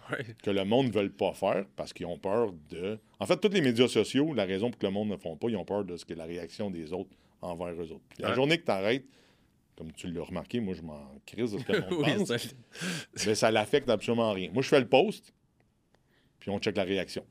[0.42, 2.98] que le monde ne veut pas faire parce qu'ils ont peur de.
[3.20, 5.50] En fait, tous les médias sociaux, la raison pour que le monde ne font pas,
[5.50, 7.10] ils ont peur de ce que la réaction des autres
[7.42, 8.00] envers eux autres.
[8.18, 9.04] la journée que tu arrêtes,
[9.76, 12.34] comme tu l'as remarqué, moi, je m'en crise de ce que le monde pense.
[12.34, 13.26] Ça...
[13.26, 14.48] Mais ça l'affecte absolument rien.
[14.54, 15.34] Moi, je fais le post,
[16.38, 17.26] puis on check la réaction.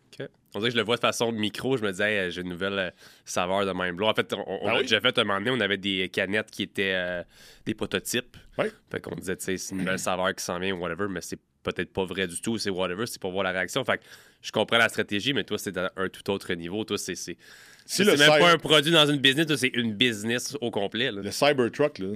[0.53, 1.77] On dirait que je le vois de façon micro.
[1.77, 2.89] Je me disais, j'ai une nouvelle euh,
[3.25, 5.77] saveur de même En fait, on, ben a déjà fait un moment donné, on avait
[5.77, 7.23] des canettes qui étaient euh,
[7.65, 8.35] des prototypes.
[8.57, 8.65] Oui.
[8.91, 11.21] Fait qu'on disait, tu sais, c'est une nouvelle saveur qui s'en vient ou whatever, mais
[11.21, 12.57] c'est peut-être pas vrai du tout.
[12.57, 13.83] C'est whatever, c'est pour voir la réaction.
[13.85, 14.03] Fait que
[14.41, 16.83] je comprends la stratégie, mais toi, c'est à un tout autre niveau.
[16.83, 17.15] Toi, c'est.
[17.15, 17.37] c'est
[17.85, 21.11] si même pas un produit dans une business, toi, c'est une business au complet.
[21.11, 22.09] Le Cybertruck, là.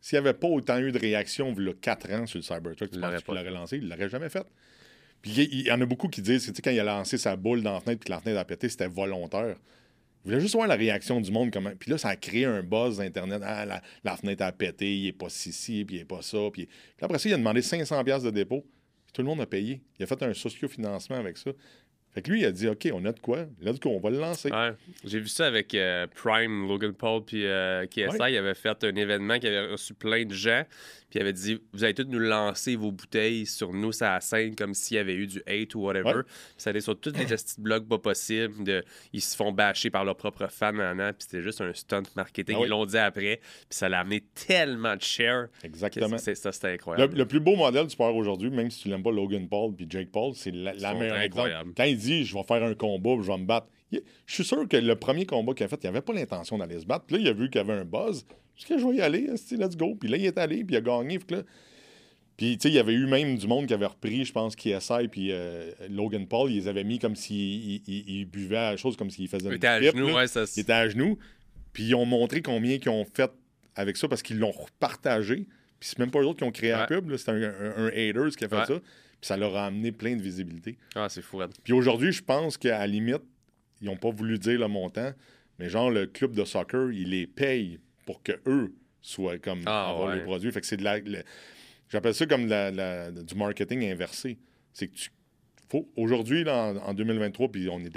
[0.00, 2.42] S'il n'y avait pas autant eu de réactions il y a 4 ans sur le
[2.42, 3.76] Cybertruck, tu penses qu'il l'aurait lancé?
[3.76, 4.46] Il ne l'aurait jamais fait.
[5.22, 7.62] Puis il y en a beaucoup qui disent, que quand il a lancé sa boule
[7.62, 9.56] dans la fenêtre puis que la fenêtre a pété, c'était volontaire.
[10.24, 11.50] Il voulait juste voir la réaction du monde.
[11.50, 11.72] Comment...
[11.78, 13.42] Puis là, ça a créé un buzz Internet.
[13.44, 16.38] Ah, la, fenêtre a pété, il n'est pas ci, puis il n'est pas ça.
[16.52, 16.68] Puis...
[17.00, 18.64] après ça, il a demandé 500$ de dépôt.
[19.12, 19.80] tout le monde a payé.
[19.98, 21.50] Il a fait un socio-financement avec ça.
[22.12, 23.46] Fait que lui, il a dit OK, on a de quoi.
[23.62, 24.50] Il a dit qu'on va le lancer.
[25.04, 28.16] J'ai vu ça avec euh, Prime, Logan Paul, puis euh, KSI.
[28.30, 30.64] Il avait fait un événement qui avait reçu plein de gens.
[31.10, 34.20] Puis il avait dit Vous allez tous nous lancer vos bouteilles sur nous, ça la
[34.20, 36.22] scène, comme s'il y avait eu du hate ou whatever.
[36.22, 38.62] Puis ça allait sur tous les petits blogs pas possibles.
[38.64, 40.72] De, ils se font bâcher par leurs propres fans.
[40.72, 42.56] Puis c'était juste un stunt marketing.
[42.58, 43.40] Ah ils l'ont dit après.
[43.42, 45.48] Puis ça l'a amené tellement de share.
[45.64, 46.18] Exactement.
[46.18, 47.16] ça, c'était incroyable.
[47.16, 49.86] Le, plus beau modèle du sport aujourd'hui, même si tu l'aimes pas Logan Paul puis
[49.88, 51.72] Jake Paul, c'est la, meilleure incroyable.
[51.76, 53.66] Quand il dit Je vais faire un combat, je vais me battre.
[53.92, 56.78] Je suis sûr que le premier combat qu'il a fait, il n'avait pas l'intention d'aller
[56.78, 57.06] se battre.
[57.06, 58.24] Puis là, il a vu qu'il y avait un buzz.
[58.60, 59.96] Est-ce que je vais y aller, let's go.
[59.98, 61.18] Puis là, il est allé, puis il a gagné.
[61.18, 61.42] Puis là,
[62.40, 64.56] puis, tu sais, il y avait eu même du monde qui avait repris, je pense,
[64.56, 68.76] KSI, puis euh, Logan Paul, ils les avaient mis comme s'ils il, buvaient à la
[68.78, 71.18] chose, comme s'ils faisaient une Il était à genoux, ouais, ça Il était à genoux.
[71.74, 73.30] Puis ils ont montré combien ils ont fait
[73.76, 75.46] avec ça parce qu'ils l'ont repartagé.
[75.78, 77.42] Puis c'est même pas eux autres qui ont créé la pub, c'est un,
[77.76, 78.80] un, haters qui a fait ça.
[78.80, 80.78] Puis ça leur a amené plein de visibilité.
[80.94, 81.42] Ah, c'est fou.
[81.62, 83.22] Puis aujourd'hui, je pense qu'à la limite,
[83.82, 85.12] ils n'ont pas voulu dire le montant,
[85.58, 87.80] mais genre, le club de soccer, il les paye
[88.10, 90.50] pour que eux soient comme ah, avoir les produits.
[90.50, 90.98] Fait que c'est de la
[91.88, 94.36] J'appelle ça comme du marketing inversé.
[94.72, 95.10] C'est que tu.
[95.68, 97.90] Faut, aujourd'hui, en, 2023, puis on est,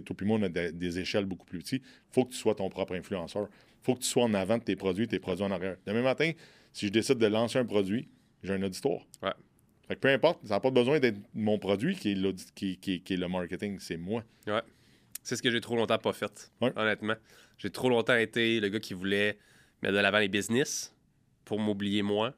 [0.00, 2.68] puis moi, on a des, échelles beaucoup plus petites, il faut que tu sois ton
[2.68, 3.46] propre influenceur.
[3.52, 5.76] Il faut que tu sois en avant de tes produits, tes produits en arrière.
[5.86, 6.32] Demain matin,
[6.72, 8.08] si je décide de lancer un produit,
[8.42, 9.06] j'ai un auditoire.
[9.22, 9.30] Ouais.
[9.86, 13.14] Fait que peu importe, ça n'a pas besoin d'être mon produit qui est, qui, qui,
[13.14, 14.24] est le marketing, c'est moi.
[14.48, 14.62] Ouais.
[15.24, 17.14] C'est ce que j'ai trop longtemps pas fait, honnêtement.
[17.58, 19.38] J'ai trop longtemps été le gars qui voulait
[19.82, 20.94] mettre de l'avant les business
[21.44, 22.34] pour m'oublier moi.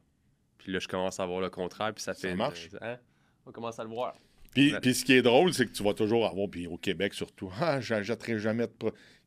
[0.58, 2.30] Puis là, je commence à voir le contraire, puis ça fait.
[2.30, 2.68] Ça marche.
[2.80, 2.96] Hein?
[3.44, 4.16] On commence à le voir.
[4.52, 7.12] Puis, puis, ce qui est drôle, c'est que tu vas toujours avoir, puis au Québec
[7.12, 8.72] surtout, ah, j'achèterai jamais de.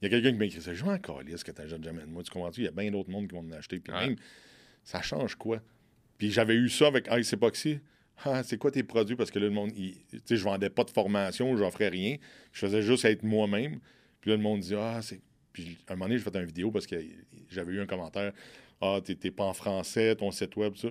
[0.01, 0.73] Il y a quelqu'un qui m'écrit ça.
[0.73, 2.23] Je m'en calisse que tu n'achètes jamais de moi.
[2.23, 2.61] Tu comprends-tu?
[2.61, 3.79] Il y a bien d'autres mondes qui vont en acheter.
[3.79, 4.15] Puis même,
[4.83, 5.61] ça change quoi?
[6.17, 7.79] Puis j'avais eu ça avec Ice Epoxy.
[8.23, 9.15] Ah, c'est quoi tes produits?
[9.15, 9.93] Parce que là, le monde, tu
[10.25, 12.17] sais, je vendais pas de formation, je n'offrais rien.
[12.51, 13.79] Je faisais juste être moi-même.
[14.21, 15.21] Puis là, le monde dit, ah, c'est.
[15.53, 16.95] Puis à un moment donné, j'ai fait une vidéo parce que
[17.49, 18.33] j'avais eu un commentaire.
[18.81, 20.89] Ah, t'es pas en français, ton site web, ça.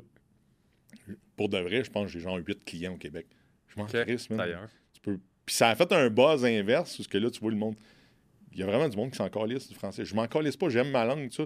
[1.36, 3.26] Pour de vrai, je pense que j'ai genre 8 clients au Québec.
[3.68, 4.68] Je m'en crisse, D'ailleurs.
[5.02, 5.18] Peux...
[5.46, 7.76] Puis ça a fait un buzz inverse, parce que là, tu vois le monde.
[8.52, 10.04] Il y a vraiment du monde qui s'en calisse du français.
[10.04, 11.44] Je m'en calisse pas, j'aime ma langue, ça,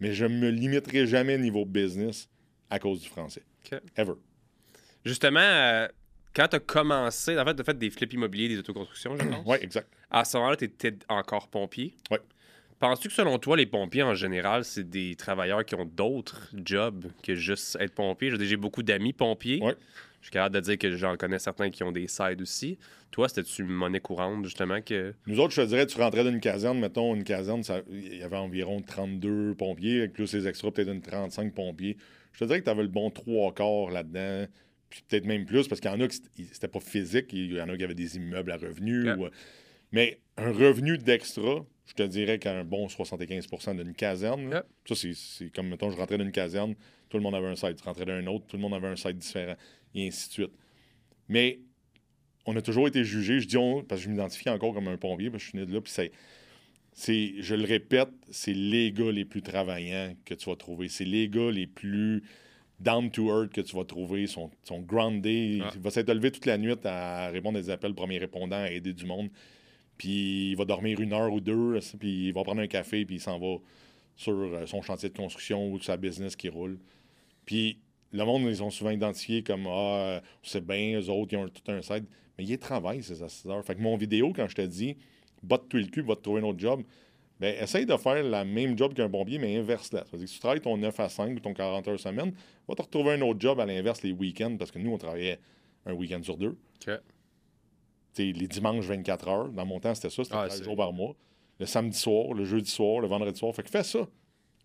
[0.00, 2.28] mais je me limiterai jamais niveau business
[2.70, 3.42] à cause du français.
[3.96, 4.14] Ever.
[5.04, 5.88] Justement, euh,
[6.34, 9.24] quand tu as commencé, en fait, tu as fait des flips immobiliers, des autoconstructions, je
[9.24, 9.42] pense.
[9.46, 9.88] oui, exact.
[10.10, 11.94] À ce moment-là, tu étais encore pompier.
[12.10, 12.18] Oui.
[12.78, 17.06] Penses-tu que selon toi, les pompiers en général, c'est des travailleurs qui ont d'autres jobs
[17.22, 18.32] que juste être pompier?
[18.38, 19.60] J'ai beaucoup d'amis pompiers.
[20.20, 22.78] Je suis capable de dire que j'en connais certains qui ont des sides aussi.
[23.10, 24.80] Toi, c'était-tu une monnaie courante, justement?
[24.80, 28.22] que Nous autres, je te dirais, tu rentrais d'une caserne, mettons, une caserne, il y
[28.22, 31.96] avait environ 32 pompiers, plus les extras, peut-être une 35 pompiers.
[32.32, 34.46] Je te dirais que tu avais le bon trois quarts là-dedans,
[35.02, 36.20] peut-être même plus, parce qu'il y en a qui
[36.52, 39.08] c'était pas physique, il y en a qui avaient des immeubles à revenus.
[39.92, 45.68] Mais un revenu d'extra, je te dirais qu'un bon 75% d'une caserne, ça, c'est comme,
[45.68, 46.74] mettons, je rentrais d'une caserne,
[47.08, 47.78] tout le monde avait un site.
[47.78, 49.54] Je rentrais d'un autre, tout le monde avait un site différent,
[49.94, 50.52] et ainsi de suite.
[51.28, 51.60] Mais
[52.46, 54.96] on a toujours été jugé, je dis on, parce que je m'identifie encore comme un
[54.96, 56.10] pompier, parce que je suis né de là, puis c'est,
[56.92, 60.88] c'est, je le répète, c'est les gars les plus travaillants que tu vas trouver.
[60.88, 62.22] C'est les gars les plus
[62.80, 64.22] down to earth que tu vas trouver.
[64.22, 64.50] Ils sont,
[64.80, 65.62] groundés.
[65.74, 68.70] Il va s'être levé toute la nuit à répondre à des appels, premier répondant, à
[68.70, 69.28] aider du monde.
[69.96, 73.16] puis il va dormir une heure ou deux, puis il va prendre un café, puis
[73.16, 73.56] il s'en va
[74.16, 76.78] sur euh, son chantier de construction ou sa business qui roule.
[77.46, 77.78] Puis
[78.12, 81.70] le monde, ils ont souvent identifié comme Ah, c'est bien, eux autres, ils ont tout
[81.70, 82.04] un site.
[82.38, 83.64] Mais il travail, ces assisteurs.
[83.64, 84.96] Fait que mon vidéo, quand je te dis,
[85.42, 86.82] botte-toi le cul, va te trouver un autre job,
[87.44, 90.04] ben, essaye de faire la même job qu'un pompier, mais inverse-là.
[90.06, 92.32] C'est-à-dire que si tu travailles ton 9 à 5 ou ton 40 heures semaine,
[92.66, 95.38] va te retrouver un autre job à l'inverse les week-ends, parce que nous, on travaillait
[95.84, 96.56] un week-end sur deux.
[98.16, 99.48] les dimanches 24 heures.
[99.50, 101.14] Dans mon temps, c'était ça, c'était ah, jours par mois.
[101.60, 103.54] Le samedi soir, le jeudi soir, le vendredi soir.
[103.54, 104.08] Fait que fais ça.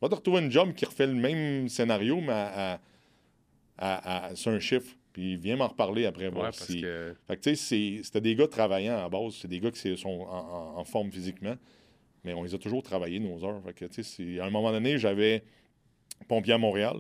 [0.02, 2.80] Va te retrouver un job qui refait le même scénario, mais à,
[3.78, 4.96] à, sur un chiffre.
[5.12, 6.30] Puis viens m'en reparler après.
[6.30, 6.82] voir si...
[7.28, 9.34] Fait que tu sais, c'était des gars travaillant à base.
[9.42, 11.56] C'est des gars qui sont en, forme physiquement.
[12.24, 13.62] Mais on les a toujours travaillés, nos heures.
[13.64, 15.44] Fait que tu sais, à un moment donné, j'avais
[16.28, 16.98] pompier à Montréal,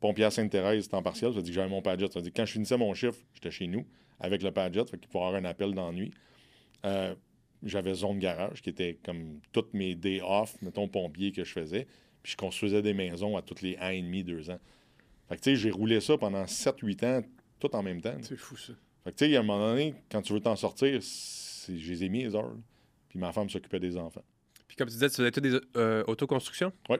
[0.00, 1.34] pompier à Sainte-Thérèse, temps partiel.
[1.34, 2.08] Ça dit que j'avais mon Padjet.
[2.10, 3.84] Ça dit quand je finissais mon chiffre, j'étais chez nous
[4.20, 4.84] avec le Padjet.
[4.86, 6.12] Fait qu'il pouvait avoir un appel nuit.
[6.84, 7.14] Euh,
[7.62, 11.86] j'avais zone garage qui était comme toutes mes day off, mettons, pompier que je faisais.
[12.22, 14.58] Puis je construisais des maisons à toutes les un et demi, deux ans.
[15.28, 17.22] Fait que, tu sais, j'ai roulé ça pendant 7-8 ans,
[17.58, 18.16] tout en même temps.
[18.22, 18.74] C'est fou, ça.
[19.04, 22.04] Fait que, tu sais, à un moment donné, quand tu veux t'en sortir, je les
[22.04, 22.56] ai mis les heures.
[23.08, 24.24] Puis ma femme s'occupait des enfants.
[24.76, 26.72] Comme tu disais, tu faisais des euh, autoconstructions?
[26.88, 26.96] Oui.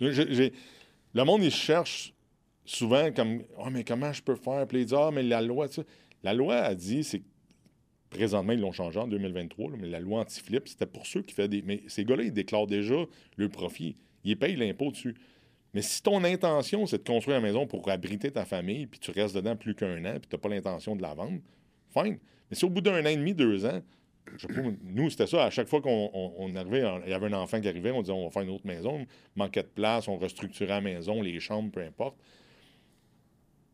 [0.00, 2.12] Le monde, il cherche
[2.64, 4.66] souvent comme oh, mais comment je peux faire?
[4.66, 5.80] Puis Ah, mais la loi, tu
[6.22, 7.22] La loi a dit, c'est
[8.10, 11.46] présentement, ils l'ont changé en 2023, mais la loi anti-flip, c'était pour ceux qui font
[11.46, 11.62] des.
[11.62, 12.96] Mais ces gars-là, ils déclarent déjà
[13.36, 13.96] le profit.
[14.24, 15.14] Ils payent l'impôt dessus.
[15.74, 19.10] Mais si ton intention, c'est de construire une maison pour abriter ta famille, puis tu
[19.10, 21.38] restes dedans plus qu'un an, puis tu n'as pas l'intention de la vendre,
[21.92, 22.18] fine.
[22.50, 23.82] Mais si au bout d'un an et demi, deux ans,
[24.36, 25.44] je sais pas, nous, c'était ça.
[25.44, 28.24] À chaque fois qu'on arrivait, il y avait un enfant qui arrivait, on disait on
[28.24, 31.82] va faire une autre maison, manquait de place, on restructurait la maison, les chambres, peu
[31.82, 32.16] importe.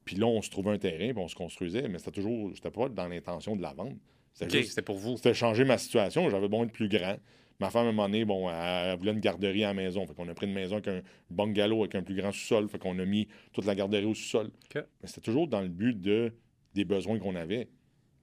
[0.05, 2.71] Puis là, on se trouvait un terrain, puis on se construisait, mais c'était toujours, j'étais
[2.71, 3.97] pas dans l'intention de la vendre.
[4.35, 5.17] C'était pour vous.
[5.17, 6.29] C'était changer ma situation.
[6.31, 7.17] J'avais besoin de plus grand.
[7.61, 10.07] Ma femme, à un moment donné, bon, elle, voulait une garderie à la maison.
[10.07, 12.69] Fait qu'on a pris une maison avec un bungalow avec un plus grand sous-sol.
[12.69, 14.51] Fait qu'on a mis toute la garderie au sous-sol.
[14.75, 16.33] Mais c'était toujours dans le but de,
[16.75, 17.69] des besoins qu'on avait.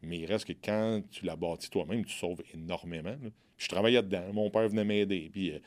[0.02, 3.16] Mais il reste que quand tu l'as bâti toi-même, tu sauves énormément.
[3.58, 4.32] je travaillais dedans.
[4.34, 5.30] Mon père venait m'aider.
[5.32, 5.60] Puis euh,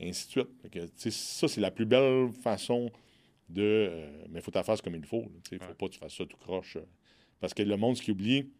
[0.00, 0.70] ainsi de suite.
[0.70, 2.90] que, ça, c'est la plus belle façon
[3.48, 3.62] de.
[3.62, 5.24] Euh, mais il faut que tu fasses comme il faut.
[5.50, 6.76] Il ne faut pas que tu fasses ça tout croche.
[6.76, 6.84] Euh.
[7.40, 8.50] parce que le monde, ce qui oublie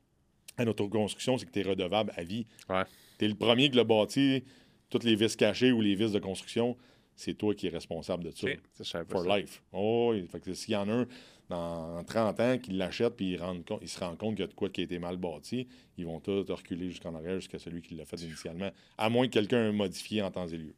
[0.56, 2.46] à notre construction, c'est que tu es redevable à vie.
[2.68, 2.84] Ouais.
[3.18, 4.44] Tu es le premier qui l'a bâti,
[4.88, 6.76] toutes les vis cachées ou les vis de construction,
[7.14, 8.46] c'est toi qui es responsable de ça.
[8.46, 9.04] Okay.
[9.08, 9.62] For life.
[9.72, 11.06] Oh, fait que s'il y en a un
[11.48, 13.40] dans 30 ans qui l'achète puis il,
[13.82, 16.04] il, se rend compte qu'il y a de quoi qui a été mal bâti, ils
[16.04, 19.68] vont tous reculer jusqu'en arrière jusqu'à celui qui l'a fait initialement, à moins que quelqu'un
[19.68, 20.74] ait modifié en temps et lieu.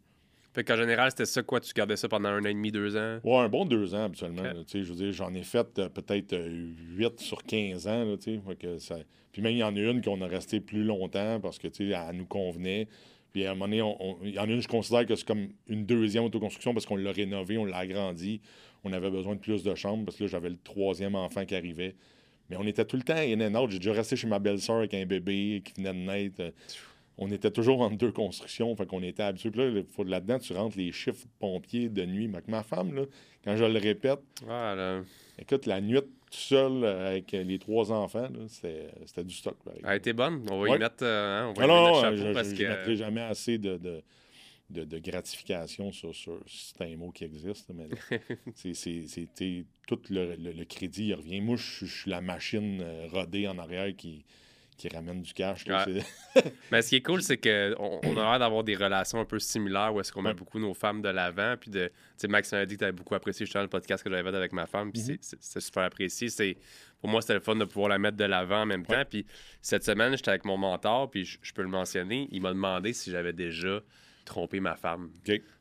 [0.52, 1.60] Fait qu'en général, c'était ça, quoi?
[1.60, 3.20] Tu gardais ça pendant un an et demi, deux ans?
[3.22, 4.42] Ouais, un bon deux ans, habituellement.
[4.66, 8.78] je veux dire, j'en ai fait euh, peut-être euh, huit sur 15 ans, là, que
[8.78, 8.96] ça...
[9.32, 11.90] Puis même, il y en a une qu'on a resté plus longtemps parce que, tu
[11.90, 12.88] sais, elle nous convenait.
[13.32, 15.48] Puis à un moment donné, il y en a une, je considère que c'est comme
[15.68, 18.40] une deuxième autoconstruction parce qu'on l'a rénové, on l'a agrandi.
[18.84, 21.54] On avait besoin de plus de chambres parce que là, j'avais le troisième enfant qui
[21.54, 21.94] arrivait.
[22.48, 23.70] Mais on était tout le temps in and out.
[23.70, 26.52] J'ai déjà resté chez ma belle-sœur avec un bébé qui venait de naître
[27.20, 29.50] on était toujours entre deux constructions, fait qu'on était habitués.
[29.54, 32.28] Là, faut, là-dedans, tu rentres les chiffres pompiers de nuit.
[32.28, 33.02] Mais ma femme, là,
[33.44, 34.20] quand je le répète,
[35.40, 39.56] écoute, la nuit tout seul euh, avec les trois enfants, c'était, du stock.
[39.78, 40.46] Elle a été bonne.
[40.50, 42.62] On va y mettre, euh, hein, on va non, chapeau je, parce que...
[42.62, 43.78] mettrai jamais assez de,
[44.70, 47.88] de, gratification sur, sur c'est un mot qui existe, mais
[48.54, 51.40] c'est, tout le, crédit il revient.
[51.40, 54.24] Moi, je suis la machine euh, rodée en arrière qui
[54.80, 55.64] qui ramène du cash.
[56.72, 59.38] Mais ce qui est cool, c'est qu'on on a l'air d'avoir des relations un peu
[59.38, 61.56] similaires où est-ce qu'on met beaucoup nos femmes de l'avant.
[61.60, 61.90] Puis de,
[62.28, 64.52] Max m'a dit que tu avais beaucoup apprécié justement le podcast que j'avais fait avec
[64.52, 64.90] ma femme.
[64.90, 65.36] Puis mm-hmm.
[65.38, 66.30] c'est super apprécié.
[66.30, 66.56] C'est,
[67.00, 69.02] pour moi, c'était le fun de pouvoir la mettre de l'avant en même temps.
[69.08, 69.26] Puis
[69.60, 72.28] cette semaine, j'étais avec mon mentor, puis je, peux le mentionner.
[72.32, 73.80] Il m'a demandé si j'avais déjà
[74.30, 75.10] trompé ma femme.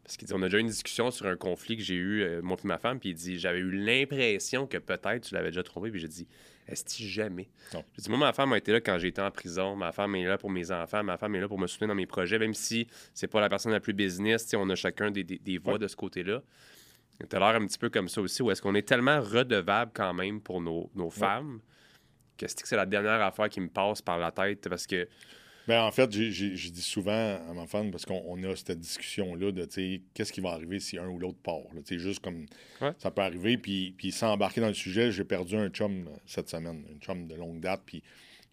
[0.03, 2.21] Parce qu'il dit on a déjà eu une discussion sur un conflit que j'ai eu,
[2.21, 5.49] euh, moi et ma femme, puis il dit j'avais eu l'impression que peut-être tu l'avais
[5.49, 6.27] déjà trompé, puis j'ai dit
[6.69, 7.49] est-ce jamais?
[7.73, 9.75] Je dis, moi, ma femme a été là quand j'étais en prison.
[9.75, 11.03] Ma femme est là pour mes enfants.
[11.03, 13.49] Ma femme est là pour me soutenir dans mes projets, même si c'est pas la
[13.49, 14.47] personne la plus business.
[14.53, 16.43] On a chacun des, des, voix de ce côté-là.
[17.27, 19.91] Tu as l'air un petit peu comme ça aussi, où est-ce qu'on est tellement redevable
[19.95, 21.59] quand même pour nos, femmes
[22.37, 25.07] que c'est la dernière affaire qui me passe par la tête parce que
[25.69, 27.11] ben, en fait, j'ai dis souvent
[27.47, 29.69] à ma femme, parce qu'on a cette discussion-là de
[30.15, 31.61] qu'est-ce qui va arriver si un ou l'autre part.
[31.91, 32.47] Juste comme
[32.97, 33.55] ça peut arriver.
[33.59, 37.27] Puis, puis sans embarquer dans le sujet, j'ai perdu un chum cette semaine, un chum
[37.27, 37.83] de longue date.
[37.85, 38.01] Puis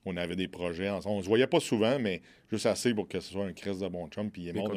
[0.05, 1.17] on avait des projets ensemble.
[1.17, 3.89] On se voyait pas souvent, mais juste assez pour que ce soit un crise de
[3.89, 4.31] bon chum.
[4.31, 4.71] Puis il est mort.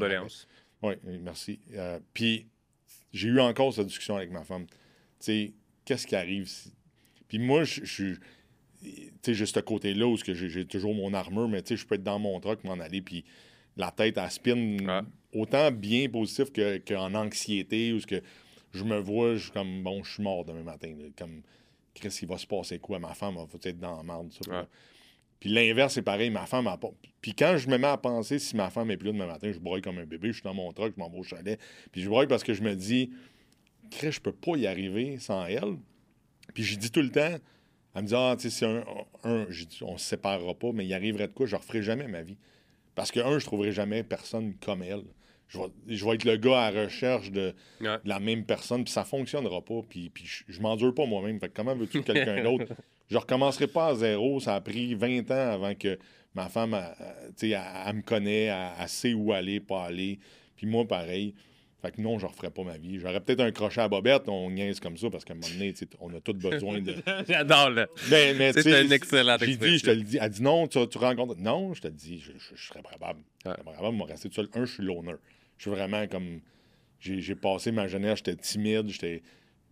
[0.81, 1.59] Oui, merci.
[1.73, 2.47] Euh, puis
[3.11, 4.65] j'ai eu encore cette discussion avec ma femme.
[4.65, 4.75] Tu
[5.19, 6.71] sais, qu'est-ce qui arrive si...
[7.27, 8.15] Puis moi, je suis
[9.21, 12.03] sais, juste ce côté-là où j'ai toujours mon armure, mais tu sais, je peux être
[12.03, 13.25] dans mon truck, m'en aller, puis
[13.77, 14.77] la tête à spin
[15.33, 16.47] autant bien positif
[16.87, 18.21] qu'en anxiété ou ce que
[18.71, 20.93] je me vois, je comme bon, je suis mort demain matin.
[21.17, 21.41] comme
[21.93, 22.99] qu'est-ce qui va se passer quoi?
[22.99, 24.31] Ma femme va être dans la merde.
[24.31, 24.67] Ça,
[25.39, 26.91] Puis l'inverse, c'est pareil, ma femme a pas.
[27.21, 29.51] Puis quand je me mets à penser si ma femme est plus là demain matin,
[29.51, 31.59] je broye comme un bébé, je suis dans mon truck, je m'en vais au chalet.
[31.91, 33.11] Puis je broye parce que je me dis,
[33.89, 35.77] Crée, je peux pas y arriver sans elle.
[36.53, 37.37] Puis je dis tout le temps,
[37.95, 38.83] elle me dit, ah, tu sais, c'est un,
[39.23, 39.45] un
[39.81, 41.45] on se séparera pas, mais il arriverait de quoi?
[41.45, 42.37] Je ne referai jamais ma vie.
[42.95, 45.03] Parce que, un, je trouverai jamais personne comme elle
[45.87, 49.61] je vais, être le gars à la recherche de, la même personne, puis ça fonctionnera
[49.61, 51.39] pas, puis, puis je, m'endure pas moi-même.
[51.39, 52.65] Fait comment veux-tu que quelqu'un d'autre...
[53.11, 54.39] Je recommencerai pas à zéro.
[54.39, 55.97] Ça a pris 20 ans avant que
[56.35, 56.75] ma femme,
[57.41, 60.19] elle, elle, me connaît, elle, sait où aller, pas aller.
[60.55, 61.33] Puis moi, pareil.
[61.81, 62.99] Fait que non, je ne referais pas ma vie.
[62.99, 65.73] J'aurais peut-être un crochet à bobette, on niaise comme ça, parce qu'à un moment donné,
[66.01, 66.95] on a tous besoin de.
[67.27, 67.87] J'adore, là.
[68.09, 70.17] Ben, c'est un excellent J'ai dit, je te le dis.
[70.19, 71.39] Elle dit non, tu, tu rencontres.
[71.39, 73.21] Non, je te dis, je, serais probable.
[73.45, 74.49] Je serais probable de me rester tout seul.
[74.53, 75.19] Un, je suis l'honneur.
[75.57, 76.41] Je suis vraiment comme.
[76.99, 79.21] J'ai passé ma jeunesse, j'étais timide, j'étais.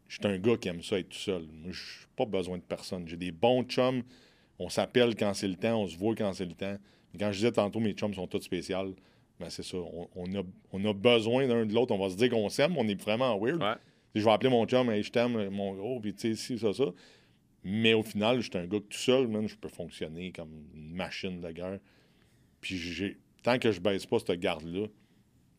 [0.07, 1.41] J'étais un gars qui aime ça être tout seul.
[1.51, 3.05] Moi, je n'ai pas besoin de personne.
[3.05, 4.03] J'ai des bons chums.
[4.57, 6.77] On s'appelle quand c'est le temps, on se voit quand c'est le temps.
[7.19, 8.95] quand je disais tantôt, mes chums sont tous spéciaux,
[9.39, 9.77] ben c'est ça.
[9.77, 11.93] On, a, on, a, besoin d'un de l'autre.
[11.93, 13.61] On va se dire qu'on s'aime, on est vraiment weird.
[14.15, 16.73] Je vais appeler mon chum, hey, je t'aime, mon gros, puis tu sais, si, ça,
[16.73, 16.85] ça.
[17.63, 21.41] Mais au final, j'étais un gars tout seul, man, je peux fonctionner comme une machine
[21.41, 21.79] de guerre.
[22.61, 24.87] Puis j'ai, tant que je baisse pas cette garde-là,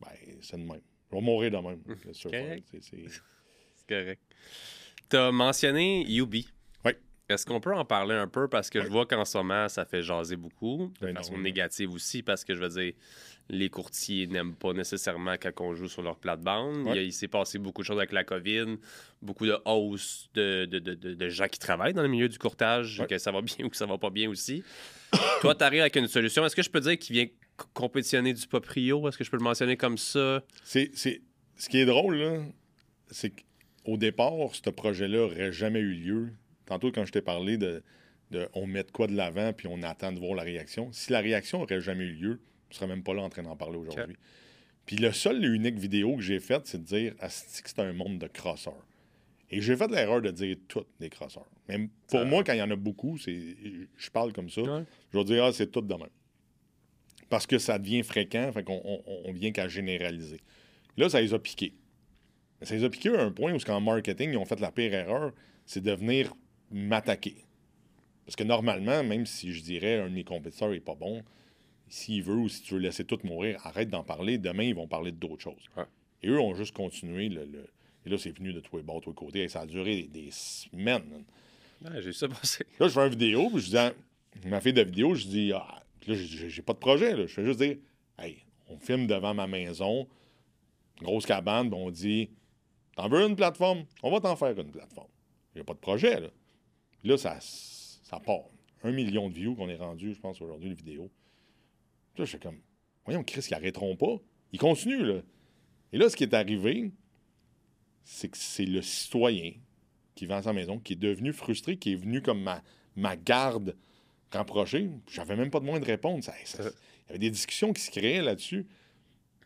[0.01, 0.09] ben,
[0.41, 0.81] c'est de même.
[1.09, 1.81] Je vais mourir de même.
[2.13, 4.21] C'est correct.
[5.09, 6.47] Tu as mentionné Yubi.
[6.85, 6.91] Oui.
[7.27, 8.47] Est-ce qu'on peut en parler un peu?
[8.47, 11.91] Parce que je vois qu'en ce moment, ça fait jaser beaucoup, de ben façon négative
[11.91, 12.93] aussi, parce que je veux dire,
[13.49, 16.95] les courtiers n'aiment pas nécessairement quand on joue sur leur plate-bande.
[16.95, 18.77] Il, s'est passé beaucoup de choses avec la COVID,
[19.21, 23.03] beaucoup de hausse de, de, de, de, gens qui travaillent dans le milieu du courtage,
[23.09, 24.63] que ça va bien ou que ça va pas bien aussi.
[25.41, 26.45] Toi, tu arrives avec une solution.
[26.45, 27.27] Est-ce que je peux dire qu'il vient
[27.73, 29.07] compétitionner du Poprio?
[29.07, 30.43] Est-ce que je peux le mentionner comme ça?
[30.63, 32.43] C'est, Ce qui est drôle, là,
[33.09, 36.29] c'est qu'au départ, ce projet-là n'aurait jamais eu lieu.
[36.67, 37.81] Tantôt, quand je t'ai parlé de,
[38.29, 40.91] de on met de quoi de l'avant puis on attend de voir la réaction.
[40.91, 43.55] Si la réaction n'aurait jamais eu lieu, ne serais même pas là en train d'en
[43.55, 44.15] parler aujourd'hui.
[44.85, 47.93] Puis le seul et unique vidéo que j'ai faite, c'est de dire que c'est un
[47.93, 48.85] monde de crosseurs.
[49.51, 51.49] Et j'ai fait l'erreur de dire toutes des crosseurs.
[51.67, 54.61] Mais pour moi, quand il y en a beaucoup, je parle comme ça.
[55.11, 56.09] Je vais dire, ah, c'est tout de même
[57.29, 60.41] parce que ça devient fréquent, fait qu'on on, vient qu'à généraliser.
[60.97, 61.73] Là, ça les a piqués.
[62.63, 64.93] Ça les a piqués à un point où, en marketing, ils ont fait la pire
[64.93, 65.31] erreur,
[65.65, 66.33] c'est de venir
[66.71, 67.45] m'attaquer.
[68.25, 71.23] Parce que normalement, même si je dirais un de mes compétiteurs n'est pas bon,
[71.89, 74.37] s'il veut ou si tu veux laisser tout mourir, arrête d'en parler.
[74.37, 75.69] Demain, ils vont parler d'autres choses.
[76.21, 77.29] Et eux ont juste continué.
[77.29, 77.47] Le,
[78.05, 79.43] Et là, c'est venu de tous les bords, de tous les côtés.
[79.43, 81.23] Et ça a duré des, semaines.
[81.99, 82.65] j'ai ça passé.
[82.79, 85.83] Là, je fais une vidéo, puis je dis ma fille de vidéo, je dis ah,
[86.07, 87.15] là, j'ai pas de projet.
[87.15, 87.25] Là.
[87.25, 87.77] Je fais juste dire,
[88.19, 88.37] hey,
[88.69, 90.07] on filme devant ma maison,
[91.01, 92.29] grosse cabane, on dit,
[92.95, 93.85] t'en veux une plateforme?
[94.03, 95.09] On va t'en faire une plateforme.
[95.55, 96.19] Il n'y a pas de projet.
[96.19, 96.29] Là,
[97.03, 98.45] là ça, ça part.
[98.83, 100.75] Un million de views qu'on est rendu, je pense, aujourd'hui, une
[102.19, 102.23] vidéo.
[102.23, 102.59] Là, je suis comme,
[103.05, 104.17] voyons, Chris, ils arrêteront pas.
[104.51, 105.21] Ils continuent, là.
[105.91, 106.91] Et là, ce qui est arrivé,
[108.03, 109.53] c'est que c'est le citoyen
[110.15, 112.61] qui vend sa maison, qui est devenu frustré, qui est venu comme ma,
[112.95, 113.75] ma garde
[114.31, 114.89] rapproché.
[115.09, 116.29] J'avais même pas de moins de réponse.
[116.57, 118.67] il y avait des discussions qui se créaient là-dessus.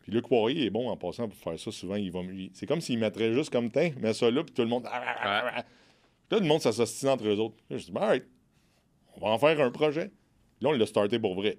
[0.02, 1.70] Puis Luc Poirier est bon en passant pour faire ça.
[1.70, 2.20] Souvent, il va.
[2.52, 4.84] C'est comme s'il mettrait juste comme teint, mais ça là, puis tout le monde.
[4.84, 5.64] Là,
[6.28, 7.56] tout le monde s'associe entre eux autres.
[7.70, 8.20] je dis, ben,
[9.14, 10.10] on va en faire un projet.
[10.60, 11.58] Là, on l'a starté pour vrai.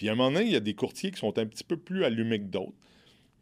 [0.00, 1.76] Puis à un moment donné, il y a des courtiers qui sont un petit peu
[1.76, 2.72] plus allumés que d'autres.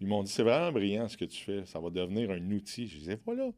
[0.01, 1.65] Ils m'ont dit, c'est vraiment brillant ce que tu fais.
[1.67, 2.89] Ça va devenir un outil.
[2.89, 3.53] Je disais, voilà.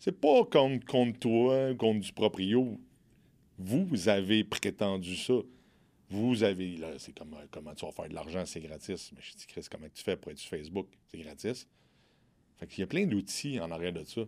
[0.00, 2.80] C'est pas contre, contre toi, contre du proprio.
[3.58, 5.34] Vous avez prétendu ça.
[6.10, 6.78] Vous avez.
[6.78, 9.12] Là, c'est comme euh, comment tu vas faire de l'argent, c'est gratis.
[9.14, 10.88] Mais je dis, Chris, comment tu fais pour être sur Facebook?
[11.12, 11.68] C'est gratis.
[12.56, 14.22] Fait qu'il y a plein d'outils en arrière de ça.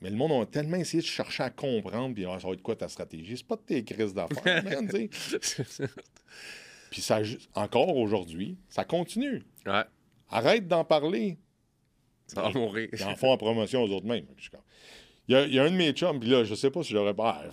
[0.00, 2.62] Mais le monde a tellement essayé de chercher à comprendre, puis ah, ça va être
[2.62, 3.36] quoi ta stratégie?
[3.36, 4.90] C'est pas de tes crises d'affaires, man,
[6.90, 7.20] Puis ça,
[7.54, 9.42] encore aujourd'hui, ça continue.
[9.64, 9.84] Ouais.
[10.28, 11.38] Arrête d'en parler.
[12.26, 12.88] Ça va mourir.
[12.92, 14.26] Ils en font en promotion aux autres mêmes.
[15.28, 16.82] Il y, a, il y a un de mes chums, puis là, je sais pas
[16.82, 17.44] si j'aurais pas.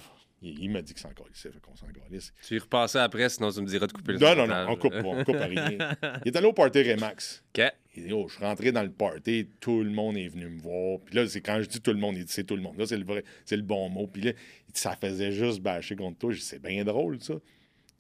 [0.42, 2.32] Il, m'a dit que c'est encore ici, qu'on s'en galisse.
[2.48, 4.76] Tu y repassais après, sinon tu me dirais de couper le Non, non, non, on
[4.76, 5.70] coupe pas, on coupe à rien.
[6.26, 7.44] Il est allé au party Remax.
[7.58, 7.66] OK.
[7.96, 10.62] Il dit, oh, je suis rentré dans le party, tout le monde est venu me
[10.62, 11.00] voir.
[11.04, 12.78] Puis là, c'est quand je dis tout le monde, il dit, c'est tout le monde.
[12.78, 14.06] Là, c'est le vrai, c'est le bon mot.
[14.06, 14.32] Puis là,
[14.68, 16.32] il dit, ça faisait juste bâcher contre toi.
[16.32, 17.34] Je dis, c'est bien drôle, ça.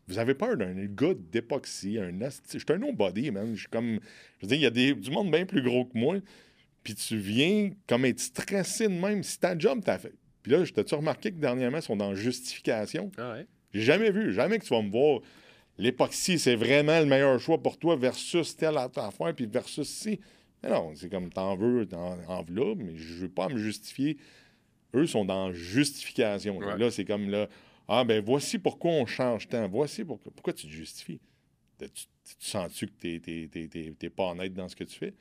[0.07, 3.53] Vous avez peur d'un gars d'époxy, un Je suis un nobody, man.
[3.55, 3.99] Je suis comme.
[4.39, 6.17] Je veux dire, il y a des, du monde bien plus gros que moi.
[6.83, 9.21] Puis tu viens comme être stressé de même.
[9.23, 10.13] Si ta job, t'as fait.
[10.41, 13.11] Puis là, je t'ai-tu remarqué que dernièrement, ils sont dans justification?
[13.17, 13.47] Ah ouais?
[13.73, 15.19] J'ai jamais vu, jamais que tu vas me voir.
[15.77, 20.19] l'époxy, c'est vraiment le meilleur choix pour toi versus telle affaire, puis versus ci.
[20.63, 24.17] Mais non, c'est comme t'en veux, t'en en veux mais je veux pas me justifier.
[24.95, 26.59] Eux sont dans justification.
[26.59, 27.47] Là, c'est comme là,
[27.87, 31.19] ah ben voici pourquoi on change tant, voici pourquoi, pourquoi tu te justifies?
[31.79, 32.05] Tu,
[32.39, 35.13] sens-tu que tu n'es pas honnête dans ce que tu fais?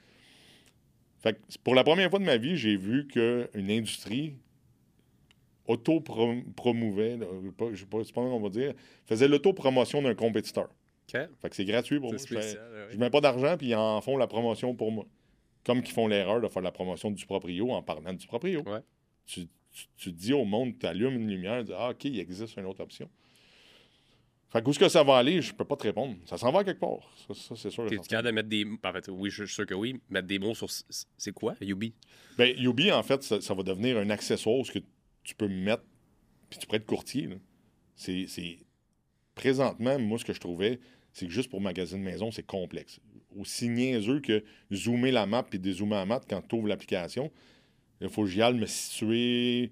[1.18, 4.34] Fait pour la première fois de ma vie, j'ai vu qu'une industrie
[5.66, 7.18] auto-promouvait,
[7.72, 8.74] je sais pas, comment on va dire,
[9.06, 10.68] faisait l'auto-promotion d'un compétiteur.
[11.40, 12.18] Fait que c'est gratuit pour moi.
[12.90, 15.06] je ne mets pas d'argent, puis ils en font la promotion pour moi.
[15.64, 18.62] Comme qu'ils font l'erreur de faire la promotion du proprio en parlant du proprio.
[19.24, 19.48] Tu,
[19.96, 22.66] tu, dis au monde, tu allumes une lumière, tu dis Ah, OK, il existe une
[22.66, 23.08] autre option.
[24.50, 26.16] Fait que où est-ce que ça va aller, je peux pas te répondre.
[26.24, 27.10] Ça s'en va quelque part.
[27.34, 27.86] Ça, c'est sûr.
[27.86, 28.64] Tu es capable de mettre des.
[28.64, 30.00] En fait, oui, je suis sûr que oui.
[30.08, 30.68] Mettre des mots sur.
[31.18, 31.92] C'est quoi, Yubi?
[32.38, 34.78] Ben, Yubi, en fait, ça, va devenir un accessoire que
[35.24, 35.82] tu peux mettre,
[36.48, 37.28] puis tu pourrais être courtier.
[37.96, 38.58] C'est.
[39.34, 40.80] Présentement, moi, ce que je trouvais,
[41.12, 43.00] c'est que juste pour magazine maison, c'est complexe.
[43.36, 47.30] Aussi niaiseux que zoomer la map puis dézoomer la map quand tu ouvres l'application.
[48.01, 49.70] Il faut que j'y aille me situer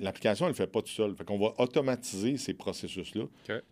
[0.00, 1.14] L'application, elle ne le fait pas tout seul.
[1.14, 3.24] Fait qu'on va automatiser ces processus-là.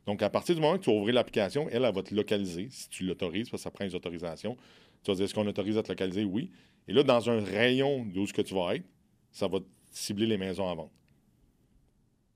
[0.06, 2.68] Donc, à partir du moment que tu vas ouvrir l'application, elle, elle va te localiser
[2.70, 4.56] si tu l'autorises, parce que ça prend les autorisations.
[5.02, 6.24] Tu vas dire est-ce qu'on autorise à te localiser?
[6.24, 6.50] Oui.
[6.86, 8.84] Et là, dans un rayon d'où ce que tu vas être,
[9.32, 9.58] ça va
[9.90, 10.92] cibler les maisons à vendre.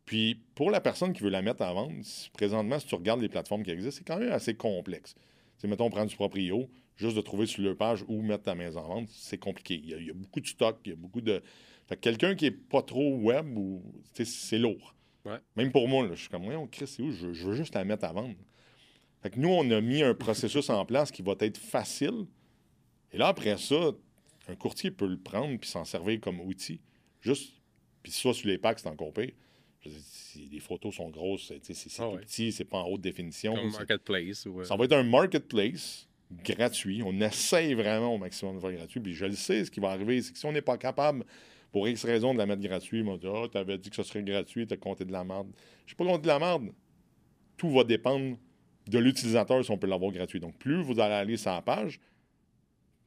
[0.05, 1.95] Puis, pour la personne qui veut la mettre à vendre,
[2.33, 5.15] présentement, si tu regardes les plateformes qui existent, c'est quand même assez complexe.
[5.59, 8.81] C'est, mettons, prendre du proprio, juste de trouver sur leur page où mettre ta maison
[8.81, 9.81] à vendre, c'est compliqué.
[9.83, 11.43] Il y, a, beaucoup de stock, il y a beaucoup de.
[11.87, 13.83] Fait quelqu'un qui est pas trop web, ou,
[14.13, 14.95] c'est lourd.
[15.57, 17.11] Même pour moi, je suis comme, on Chris, c'est où?
[17.11, 18.37] Je, veux juste la mettre à vendre.
[19.23, 22.27] Fait que nous, on a mis un processus en place qui va être facile.
[23.13, 23.93] Et là, après ça,
[24.49, 26.81] un courtier peut le prendre puis s'en servir comme outil.
[27.21, 27.55] Juste,
[28.03, 29.33] puis soit sur les packs, c'est encore pire.
[29.85, 33.55] Si les photos sont grosses, c'est ah tout petit, c'est pas en haute définition.
[33.55, 34.49] Comme marketplace.
[34.65, 37.03] Ça va être un marketplace gratuit.
[37.05, 39.01] On essaye vraiment au maximum de faire gratuit.
[39.01, 41.25] Puis je le sais, ce qui va arriver, c'est que si on n'est pas capable
[41.73, 43.97] pour X raison de la mettre gratuite, ils m'ont dit Ah, tu avais dit que
[43.97, 45.49] ce serait gratuit, tu as compté de la merde.
[45.87, 46.73] Je n'ai pas compté de la merde.
[47.57, 48.37] Tout va dépendre
[48.87, 50.41] de l'utilisateur si on peut l'avoir gratuit.
[50.41, 52.01] Donc, plus vous allez aller sur la page,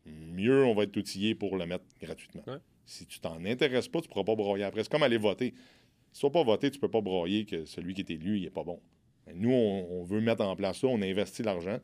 [0.05, 2.43] mieux on va être outillé pour le mettre gratuitement.
[2.85, 4.83] Si tu t'en intéresses pas, tu ne pourras pas broyer après.
[4.83, 5.53] C'est comme aller voter.
[6.11, 8.37] Si tu ne pas voter, tu ne peux pas broyer que celui qui est élu,
[8.37, 8.81] il n'est pas bon.
[9.35, 11.79] nous, on, veut mettre en place ça, on investit l'argent.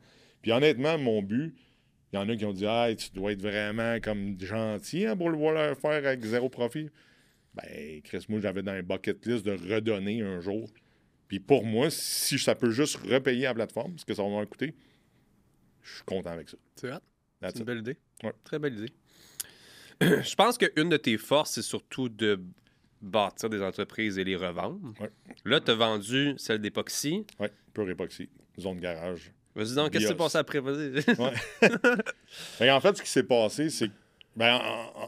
[0.46, 1.56] Puis honnêtement, mon but,
[2.12, 5.16] il y en a qui ont dit Ah, tu dois être vraiment comme gentil hein,
[5.16, 6.88] pour le voir faire avec zéro profit.
[7.52, 10.70] Ben, Chris, moi, j'avais dans un bucket list de redonner un jour.
[11.26, 14.44] Puis pour moi, si ça peut juste repayer la plateforme, ce que ça va me
[14.44, 14.76] coûter,
[15.82, 16.56] je suis content avec ça.
[16.76, 16.92] C'est
[17.42, 17.96] C'est une belle idée.
[18.44, 18.92] Très belle idée.
[20.00, 22.40] je pense qu'une de tes forces, c'est surtout de
[23.02, 24.94] bâtir des entreprises et les revendre.
[25.44, 27.26] Là, tu as vendu celle d'époxy.
[27.40, 28.28] Oui, pure époxy,
[28.60, 29.32] zone garage.
[29.56, 30.60] Vas-y donc, qu'est-ce qui s'est passé après?
[30.60, 31.02] Vas-y.
[32.60, 33.90] Ben, en fait, ce qui s'est passé, c'est
[34.36, 34.60] ben,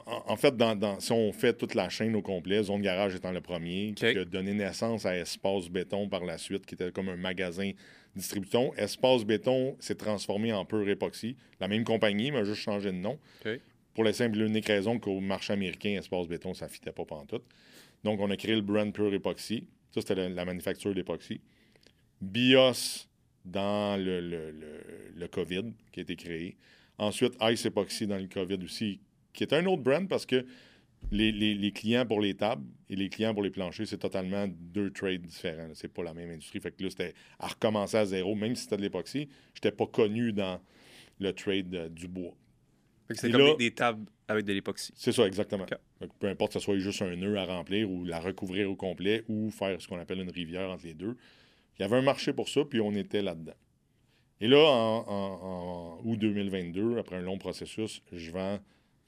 [0.07, 3.43] en, fait, dans, si on fait toute la chaîne au complet, Zone Garage étant le
[3.43, 7.17] premier, qui a donné naissance à Espace Béton par la suite, qui était comme un
[7.17, 7.73] magasin
[8.17, 8.73] distribution.
[8.77, 11.37] Espace Béton s'est transformé en Pure Epoxy.
[11.61, 13.19] La même compagnie, mais a juste changé de nom.
[13.93, 17.05] Pour la simple et unique raison qu'au marché américain, Espace Béton, ça ne fitait pas
[17.29, 17.43] tout.
[18.05, 19.69] Donc, on a créé le brand Pure Epoxy.
[19.91, 21.43] Ça, c'était la, la manufacture d'époxy.
[22.23, 23.08] BIOS
[23.51, 24.55] dans le, le,
[25.15, 26.57] le, COVID qui a été créé.
[26.99, 29.01] Ensuite, Ice Epoxy dans le COVID aussi,
[29.33, 30.45] qui est un autre brand parce que
[31.11, 34.47] les, les, les, clients pour les tables et les clients pour les planchers, c'est totalement
[34.49, 35.69] deux trades différents.
[35.75, 36.61] C'est pas la même industrie.
[36.61, 38.35] Fait que là, c'était à recommencer à zéro.
[38.35, 40.61] Même si c'était de l'époxy, j'étais pas connu dans
[41.21, 42.35] le trade euh, du bois.
[43.11, 44.93] C'est comme des, tables avec de l'époxy.
[44.95, 45.65] C'est ça, exactement.
[46.19, 49.25] Peu importe que ce soit juste un nœud à remplir ou la recouvrir au complet
[49.29, 51.17] ou faire ce qu'on appelle une rivière entre les deux.
[51.79, 53.55] Il y avait un marché pour ça, puis on était là-dedans.
[54.41, 58.59] Et là, en, août 2022, après un long processus, je vends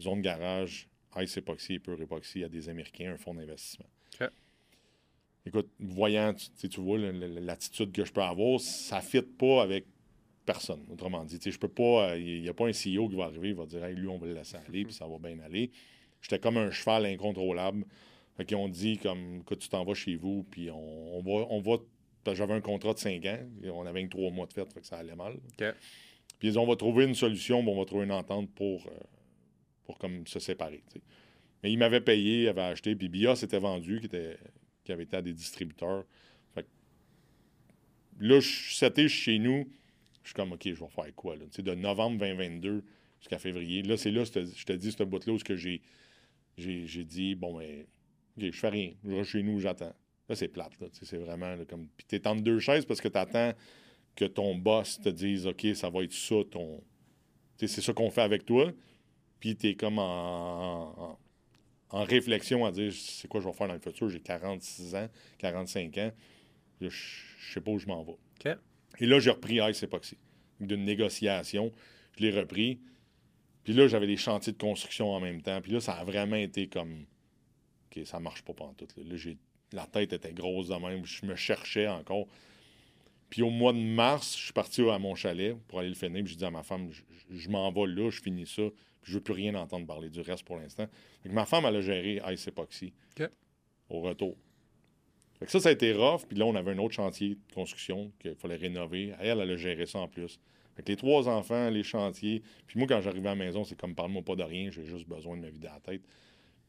[0.00, 3.86] zone garage, Ice Epoxy et Pure Epoxy à des Américains, un fonds d'investissement.
[5.46, 9.86] Écoute, voyant, tu, tu vois l'attitude que je peux avoir, ça ne fit pas avec
[10.44, 11.38] personne, autrement dit.
[11.42, 13.88] Je peux pas, il n'y a pas un CEO qui va arriver, il va dire
[13.88, 15.70] lui, on va le laisser aller, puis ça va bien aller.
[16.20, 17.86] J'étais comme un cheval incontrôlable.
[18.36, 21.60] Fait ont dit, comme, que tu t'en vas chez vous, puis on, on, va, on
[21.60, 21.78] va
[22.34, 23.38] j'avais un contrat de 5 ans.
[23.72, 25.36] On avait 3 mois de fête, fait que ça allait mal.
[26.38, 28.90] Puis ils ont, on va trouver une solution, on va trouver une entente pour, euh,
[29.84, 30.82] pour comme se séparer.
[31.62, 34.38] Mais ils m'avaient payé, ils avaient acheté, puis BIA s'était vendu, qui, était,
[34.84, 36.04] qui avait été à des distributeurs.
[36.54, 36.66] Fait
[38.18, 39.70] là, c'était chez nous,
[40.22, 41.36] je suis comme, OK, je vais faire quoi?
[41.36, 41.44] Là?
[41.56, 42.82] de novembre 2022
[43.18, 43.82] jusqu'à février.
[43.82, 45.82] Là, c'est là, je te dis, ce bout-là où j'ai,
[46.56, 47.84] j'ai, dit, bon, ben,
[48.36, 48.92] OK, je fais rien.
[49.04, 49.94] Je vais chez nous, j'attends.
[50.30, 50.72] Là, c'est plate.
[50.92, 51.88] C'est vraiment comme.
[51.96, 53.52] Puis t'es entre deux chaises parce que tu attends
[54.14, 56.80] que ton boss te dise OK, ça va être ça, ton.
[57.56, 58.70] C'est ça qu'on fait avec toi.
[59.40, 61.18] Puis tu es comme en,
[61.90, 64.08] en, réflexion à dire c'est quoi je vais faire dans le futur.
[64.08, 65.08] J'ai 46 ans,
[65.38, 66.12] 45 ans.
[66.80, 66.90] Je, ne
[67.52, 68.54] sais pas où je m'en vais.
[69.00, 70.16] Et là, j'ai repris Ice Epoxy.
[70.60, 71.72] D'une négociation,
[72.16, 72.80] je l'ai repris.
[73.64, 75.60] Puis là, j'avais des chantiers de construction en même temps.
[75.60, 77.04] Puis là, ça a vraiment été comme.
[77.86, 78.86] OK, ça marche pas pendant tout.
[78.96, 79.36] Là, j'ai
[79.72, 81.04] la tête était grosse de même.
[81.04, 82.26] Je me cherchais encore.
[83.28, 86.24] Puis au mois de mars, je suis parti à mon chalet pour aller le finir.
[86.24, 86.90] Puis je dis à ma femme,
[87.30, 88.62] je, m'en vais là, je finis ça.
[89.02, 90.86] Puis je veux plus rien entendre parler du reste pour l'instant.
[91.24, 92.92] ma femme, elle a géré Ice Epoxy
[93.88, 94.36] au retour.
[95.38, 96.26] Fait que ça, ça a été rough.
[96.28, 99.14] Puis là, on avait un autre chantier de construction qu'il fallait rénover.
[99.20, 100.38] Elle, elle a géré ça en plus.
[100.76, 102.42] Fait que les trois enfants, les chantiers.
[102.66, 105.08] Puis moi, quand j'arrivais à la maison, c'est comme parle-moi pas de rien, j'ai juste
[105.08, 106.02] besoin de me vider la tête.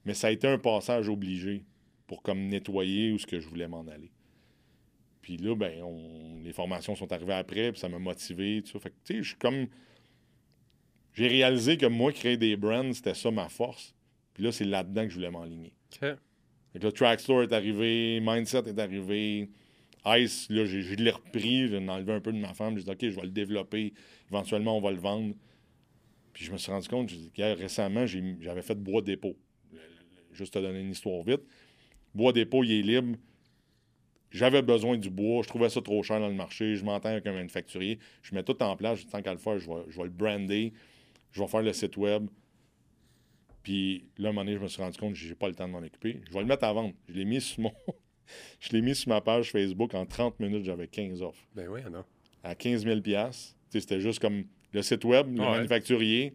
[0.05, 1.63] Mais ça a été un passage obligé
[2.11, 4.11] pour comme nettoyer où ce que je voulais m'en aller.
[5.21, 5.71] Puis là, ben,
[6.43, 8.61] les formations sont arrivées après, puis ça m'a motivé.
[8.61, 8.79] Tout ça.
[8.79, 9.67] Fait que, tu sais, je suis comme.
[11.13, 13.95] J'ai réalisé que moi, créer des brands, c'était ça ma force.
[14.33, 15.71] Puis là, c'est là-dedans que je voulais m'enligner.
[15.93, 15.99] OK.
[16.01, 19.49] Fait que là, Trackstore est arrivé, Mindset est arrivé.
[20.07, 22.75] Ice, là, je l'ai repris, j'ai enlevé un peu de ma femme.
[22.77, 23.93] J'ai dit, OK, je vais le développer.
[24.29, 25.33] Éventuellement, on va le vendre.
[26.33, 29.37] Puis je me suis rendu compte, récemment, j'avais fait bois dépôt.
[30.33, 31.43] Juste te donner une histoire vite.
[32.13, 33.17] Bois dépôt, il est libre.
[34.31, 35.43] J'avais besoin du bois.
[35.43, 36.75] Je trouvais ça trop cher dans le marché.
[36.75, 37.99] Je m'entends avec un manufacturier.
[38.21, 39.05] Je mets tout en place.
[39.07, 40.73] Tant qu'à le faire, je vais, je vais le brander.
[41.31, 42.27] Je vais faire le site web.
[43.63, 45.47] Puis là, à un moment donné, je me suis rendu compte que je n'ai pas
[45.47, 46.21] le temps de m'en occuper.
[46.27, 46.93] Je vais le mettre à vendre.
[47.09, 47.73] Je l'ai mis sur mon.
[48.59, 49.93] je l'ai mis sur ma page Facebook.
[49.93, 51.43] En 30 minutes, j'avais 15 offres.
[51.53, 52.03] Ben oui, non.
[52.43, 52.99] À 15 000
[53.69, 56.33] C'était juste comme le site web, le manufacturier,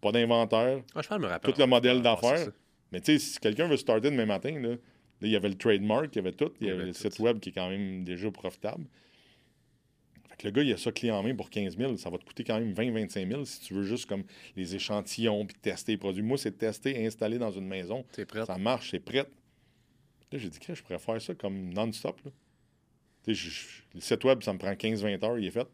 [0.00, 0.82] pas d'inventaire.
[0.94, 1.52] Ah, je me rappelle.
[1.52, 2.48] Tout le modèle d'affaires.
[2.92, 4.76] Mais tu sais, si quelqu'un veut starter demain matin, là,
[5.22, 6.52] il y avait le trademark, il y avait tout.
[6.60, 8.84] Il y, avait, le site web qui est quand même déjà profitable.
[10.28, 11.96] Fait que le gars, il a ça clé en main pour 15 000.
[11.96, 14.24] Ça va te coûter quand même 20-25 000 si tu veux juste comme
[14.56, 16.22] les échantillons puis tester les produits.
[16.22, 18.04] Moi, c'est tester, installer dans une maison.
[18.12, 18.44] C'est prêt?
[18.44, 19.26] Ça marche, c'est prêt.
[20.30, 22.20] Là, j'ai dit, que je pourrais faire ça comme non-stop.
[23.26, 25.66] le site web, ça me prend 15-20 heures, il est fait.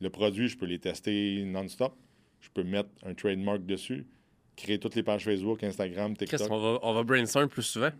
[0.00, 1.96] Le produit, je peux les tester non-stop.
[2.40, 4.06] Je peux mettre un trademark dessus,
[4.54, 6.48] créer toutes les pages Facebook, Instagram, TikTok.
[6.50, 7.90] On va, on va brainstorm plus souvent.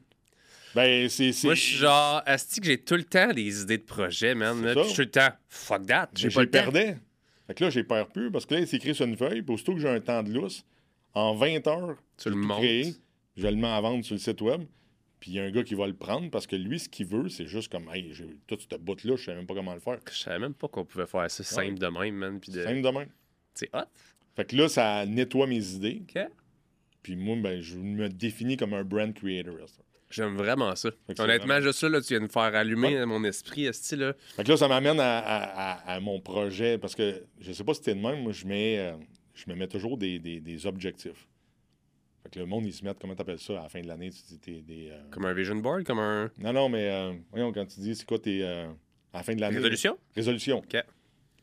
[0.76, 1.32] Ben, c'est.
[1.42, 4.60] Moi, je suis genre, Asti, que j'ai tout le temps des idées de projet, man.
[4.60, 6.10] Puis je suis tout le temps, fuck that.
[6.14, 6.98] J'ai pas le perdais.
[7.46, 9.40] Fait que là, j'ai peur plus parce que là, c'est écrit sur une feuille.
[9.40, 10.66] Puis aussitôt que j'ai un temps de lousse,
[11.14, 12.62] en 20 heures, tu le montes.
[12.62, 14.64] je le mets à vendre sur le site web.
[15.18, 17.06] Puis il y a un gars qui va le prendre parce que lui, ce qu'il
[17.06, 19.80] veut, c'est juste comme, hey, j'ai tout ce bout-là, je sais même pas comment le
[19.80, 19.98] faire.
[20.12, 22.38] Je savais même pas qu'on pouvait faire ça simple de même, man.
[22.38, 22.62] Puis de...
[22.62, 23.08] Simple de même.
[23.54, 23.88] C'est hot.
[24.34, 26.02] Fait que là, ça nettoie mes idées.
[26.02, 26.22] OK.
[27.02, 29.54] Puis moi, ben, je me définis comme un brand creator.
[30.10, 30.90] J'aime vraiment ça.
[31.18, 34.44] Honnêtement, juste ça, là, tu viens de me faire allumer mon esprit, ce là Fait
[34.44, 38.00] que là, ça m'amène à, mon projet, parce que je sais pas si c'était de
[38.00, 38.96] même, moi, je, mets, euh,
[39.34, 41.26] je me mets toujours des, des, objectifs.
[42.22, 44.10] Fait que le monde, il se met, comment t'appelles ça, à la fin de l'année,
[44.10, 44.88] tu dis des...
[44.90, 46.30] Euh, comme un vision board, comme un...
[46.38, 48.44] Non, non, mais euh, voyons, quand tu dis, c'est quoi tes...
[48.44, 48.68] à
[49.12, 49.56] la fin de l'année...
[49.56, 49.98] Résolution?
[50.14, 50.58] Résolution.
[50.58, 50.76] OK.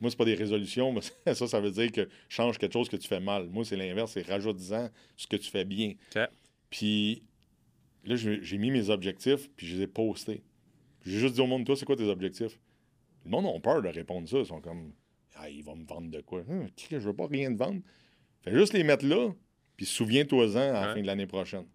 [0.00, 2.96] Moi, c'est pas des résolutions, mais ça, ça veut dire que change quelque chose que
[2.96, 3.46] tu fais mal.
[3.48, 5.94] Moi, c'est l'inverse, c'est rajoute-en ce que tu fais bien.
[6.14, 6.22] OK.
[6.70, 7.22] Puis
[8.06, 10.42] Là, j'ai mis mes objectifs, puis je les ai postés.
[11.04, 12.58] J'ai juste dit au monde, toi, c'est quoi tes objectifs?
[13.24, 14.38] Le monde a peur de répondre ça.
[14.38, 14.92] Ils sont comme,
[15.36, 16.42] ah, il va me vendre de quoi?
[16.48, 17.80] Hum, je veux pas rien de vendre.
[18.42, 19.30] Fais juste les mettre là,
[19.76, 21.66] puis souviens-toi-en à la fin de l'année prochaine.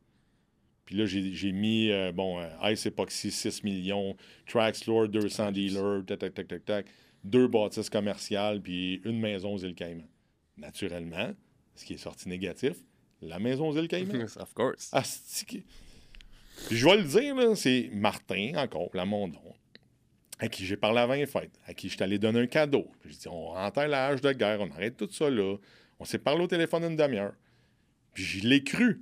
[0.86, 4.16] Puis là, j'ai mis, euh, bon, euh, Ice Epoxy, 6 millions,
[4.48, 6.86] Traxlore, 200 dealers, tac, tac, tac, tac, tac,
[7.24, 10.10] deux bâtisses commerciales, puis une maison aux îles Caïmans.
[10.58, 11.34] Naturellement,
[11.76, 12.78] ce qui est sorti négatif,
[13.22, 14.26] la maison aux îles Caïmans.
[14.40, 14.90] of course.
[16.72, 19.54] Je vais le dire, c'est Martin, encore, Lamondon,
[20.40, 22.92] à qui j'ai parlé avant les fêtes, à qui je suis allé donner un cadeau.
[23.06, 25.58] J'ai dit, on rentre à l'âge de guerre, on arrête tout ça là.
[26.00, 27.34] On s'est parlé au téléphone une demi-heure.
[28.14, 29.02] Puis je l'ai cru.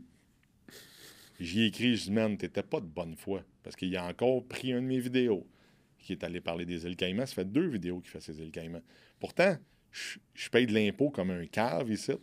[1.39, 3.43] J'y ai écrit, je dis, man, t'étais pas de bonne foi.
[3.63, 5.47] Parce qu'il a encore pris une de mes vidéos
[5.99, 7.25] qui est allé parler des îles Caïmans.
[7.25, 8.81] Ça fait deux vidéos qu'il fait ces îles Caïmans.
[9.19, 9.57] Pourtant,
[9.91, 12.13] je, paye de l'impôt comme un cave ici.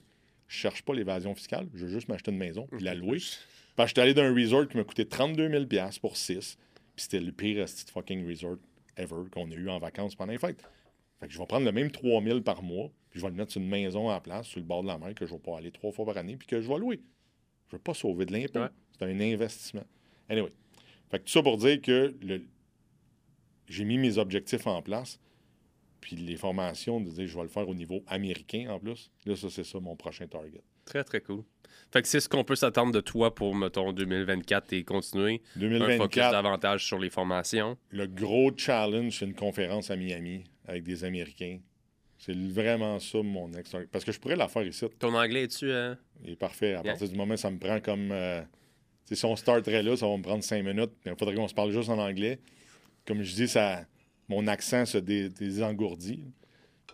[0.48, 1.68] Je cherche pas l'évasion fiscale.
[1.74, 3.18] Je veux juste m'acheter une maison puis la louer.
[3.76, 5.64] Parce que j'étais allé dans un resort qui m'a coûté 32 000
[6.00, 6.56] pour 6.
[6.94, 8.56] Puis c'était le pire fucking resort
[8.96, 10.62] ever qu'on a eu en vacances pendant les fêtes.
[11.20, 13.36] Fait que je vais prendre le même 3 000 par mois, puis je vais le
[13.36, 15.40] mettre sur une maison en place, sur le bord de la mer, que je vais
[15.40, 17.00] pas aller trois fois par année, puis que je vais louer.
[17.68, 18.60] Je ne veux pas sauver de l'impôt.
[18.92, 19.84] C'est un investissement.
[20.28, 20.50] Anyway.
[21.10, 22.14] Fait que tout ça pour dire que
[23.68, 25.20] j'ai mis mes objectifs en place,
[26.00, 29.10] puis les formations, de dire je vais le faire au niveau américain en plus.
[29.24, 30.62] Là, ça, c'est ça mon prochain target.
[30.84, 31.42] Très, très cool.
[31.92, 35.42] Fait que c'est ce qu'on peut s'attendre de toi pour, mettons, 2024 et continuer.
[35.56, 35.90] 2024.
[35.90, 37.78] Un focus davantage sur les formations.
[37.90, 41.58] Le gros challenge, c'est une conférence à Miami avec des Américains
[42.18, 43.76] C'est vraiment ça, mon ex.
[43.92, 44.86] Parce que je pourrais la faire ici.
[44.98, 45.70] Ton anglais, es-tu.
[45.70, 45.94] Euh...
[46.24, 46.74] Il est parfait.
[46.74, 48.10] À partir du moment, ça me prend comme.
[48.10, 48.42] Euh,
[49.04, 50.92] si on starterait là, ça va me prendre cinq minutes.
[51.04, 52.40] Il faudrait qu'on se parle juste en anglais.
[53.06, 53.84] Comme je dis, ça,
[54.28, 56.24] mon accent se désengourdit.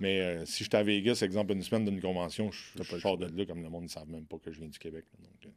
[0.01, 3.27] Mais euh, si j'étais à Vegas, exemple, une semaine d'une convention, je, je sors de
[3.27, 5.05] là comme le monde ne savent même pas que je viens du Québec.
[5.19, 5.51] Donc, euh.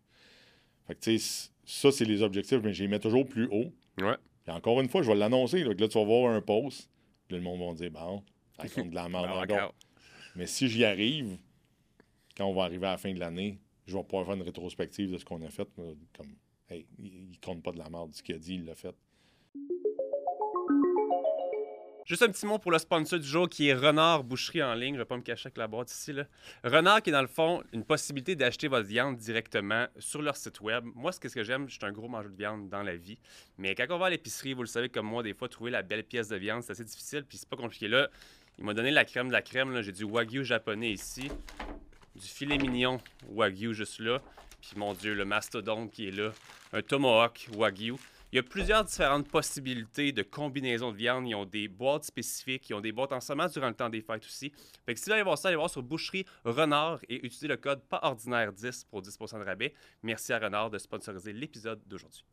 [0.86, 1.18] fait que,
[1.66, 3.72] ça, c'est les objectifs, mais je les mets toujours plus haut.
[4.00, 4.16] Ouais.
[4.46, 5.64] Et encore une fois, je vais l'annoncer.
[5.64, 6.90] Là, là, tu vas voir un post.
[7.30, 8.22] Là, le monde va dire, bon,
[8.60, 9.74] ça compte de la merde encore.
[10.36, 11.38] Mais si j'y arrive,
[12.36, 15.12] quand on va arriver à la fin de l'année, je vais pouvoir faire une rétrospective
[15.12, 15.68] de ce qu'on a fait.
[16.18, 16.36] Comme,
[16.70, 18.14] hey, il compte pas de la merde.
[18.14, 18.96] Ce qu'il a dit, il l'a fait.
[22.06, 24.96] Juste un petit mot pour le sponsor du jour qui est Renard Boucherie en ligne.
[24.96, 26.12] Je vais pas me cacher avec la boîte ici.
[26.62, 30.60] Renard qui est dans le fond une possibilité d'acheter votre viande directement sur leur site
[30.60, 30.84] web.
[30.96, 33.18] Moi, ce que j'aime, je suis un gros mangeur de viande dans la vie.
[33.58, 35.82] Mais quand on va à l'épicerie, vous le savez comme moi, des fois, trouver la
[35.82, 37.24] belle pièce de viande, c'est assez difficile.
[37.24, 37.88] Puis c'est pas compliqué.
[37.88, 38.10] Là,
[38.58, 39.82] il m'a donné la crème de la crème.
[39.82, 41.32] J'ai du Wagyu japonais ici.
[42.18, 43.00] Du filet mignon
[43.30, 44.22] Wagyu juste là.
[44.60, 46.34] Puis mon Dieu, le mastodonte qui est là.
[46.74, 47.96] Un tomahawk Wagyu.
[48.34, 51.28] Il y a plusieurs différentes possibilités de combinaisons de viande.
[51.28, 54.02] Ils ont des boîtes spécifiques, ils ont des boîtes en semence durant le temps des
[54.02, 54.52] fêtes aussi.
[54.88, 57.58] Fait que si vous allez voir ça, allez voir sur Boucherie Renard et utilisez le
[57.58, 59.76] code pas ordinaire 10 pour 10% de rabais.
[60.02, 62.26] Merci à Renard de sponsoriser l'épisode d'aujourd'hui.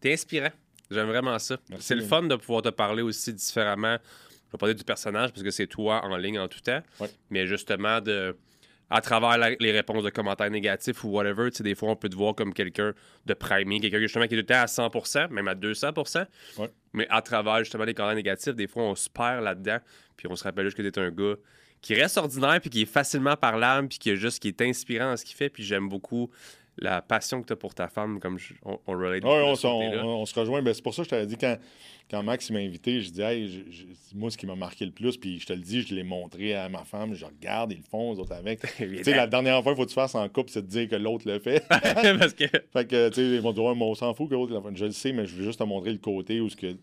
[0.00, 0.52] T'es inspirant.
[0.90, 1.58] J'aime vraiment ça.
[1.80, 3.98] C'est le fun de pouvoir te parler aussi différemment.
[4.46, 6.82] Je vais parler du personnage parce que c'est toi en ligne en tout temps.
[7.28, 8.34] Mais justement, de
[8.90, 12.08] à travers les réponses de commentaires négatifs ou whatever, tu sais, des fois, on peut
[12.08, 12.92] te voir comme quelqu'un
[13.24, 16.26] de primé, quelqu'un justement qui était à 100% même à 200%
[16.92, 19.78] Mais à travers justement les commentaires négatifs, des fois, on se perd là-dedans,
[20.16, 21.36] puis on se rappelle juste que tu es un gars
[21.80, 25.10] qui reste ordinaire, puis qui est facilement parlable, puis qui est juste qui est inspirant
[25.10, 26.30] dans ce qu'il fait, puis j'aime beaucoup
[26.78, 29.24] la passion que tu as pour ta femme, comme on, on relate.
[29.24, 30.62] Oui, on, on, se rejoint.
[30.62, 31.56] Ben, c'est pour ça que je t'avais dit quand,
[32.10, 33.64] quand Max m'a invité, je dis hey,
[34.14, 36.54] moi, ce qui m'a marqué le plus, puis je te le dis, je l'ai montré
[36.54, 38.60] à ma femme, je regarde, ils le font, les autres avec.
[38.76, 40.88] tu sais, la dernière fois, il faut que tu fasses en couple, c'est de dire
[40.88, 41.66] que l'autre le fait.
[41.68, 42.44] Parce que.
[42.72, 44.62] fait que, tu sais, ils vont dire, on s'en fout que l'autre.
[44.74, 46.76] Je le sais, mais je veux juste te montrer le côté où ce que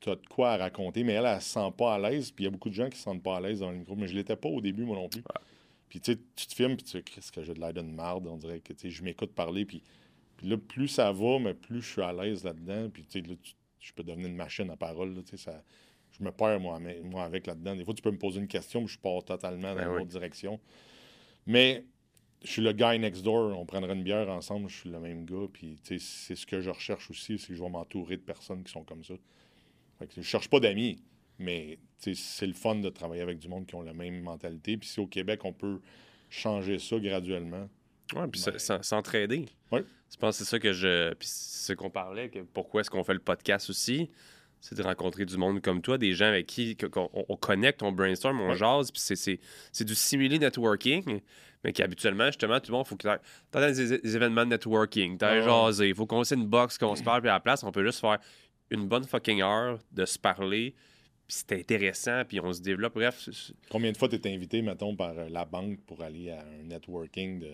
[0.00, 2.30] tu as de quoi à raconter, mais elle, elle, ne se sent pas à l'aise,
[2.30, 3.76] puis il y a beaucoup de gens qui se sentent pas à l'aise dans le
[3.76, 5.22] micro, mais je l'étais pas au début, moi non plus.
[5.90, 8.36] Puis tu te filmes, puis tu sais, qu'est-ce que j'ai de l'air d'une marde, on
[8.36, 9.82] dirait que je m'écoute parler, puis,
[10.36, 13.38] puis là, plus ça va, mais plus je suis à l'aise là-dedans, puis tu sais,
[13.80, 15.64] je peux devenir une machine à parole, tu sais, ça,
[16.12, 17.74] je me perds moi, moi avec là-dedans.
[17.74, 20.02] Des fois, tu peux me poser une question, mais je pars totalement dans ben une
[20.02, 20.60] autre direction.
[21.46, 21.84] Mais
[22.44, 25.24] je suis le guy next door, on prendrait une bière ensemble, je suis le même
[25.24, 28.62] gars, puis c'est ce que je recherche aussi, c'est que je vais m'entourer de personnes
[28.62, 29.14] qui sont comme ça.
[29.98, 31.02] Fait que je cherche pas d'amis,
[31.40, 34.76] mais c'est le fun de travailler avec du monde qui ont la même mentalité.
[34.76, 35.80] Puis si au Québec, on peut
[36.28, 37.68] changer ça graduellement.
[38.14, 39.46] Oui, puis ben, s'entraider.
[39.70, 39.80] Oui.
[40.10, 41.12] Je pense que c'est ça que je.
[41.14, 44.10] Puis c'est ce qu'on parlait, que pourquoi est-ce qu'on fait le podcast aussi?
[44.60, 48.38] C'est de rencontrer du monde comme toi, des gens avec qui on, connecte, on brainstorm,
[48.40, 51.20] on jase, puis c'est du simulé networking,
[51.64, 55.16] mais qu'habituellement, justement, tout le monde, il faut que tu aies des, événements de networking,
[55.16, 57.40] tu ailles jaser, il faut qu'on ait une box, qu'on se parle, puis à la
[57.40, 58.18] place, on peut juste faire
[58.68, 60.74] une bonne fucking heure de se parler,
[61.30, 62.94] c'est intéressant, puis on se développe.
[62.94, 63.28] Bref.
[63.70, 66.64] Combien de fois tu es invité, mettons, par euh, la banque pour aller à un
[66.64, 67.50] networking de.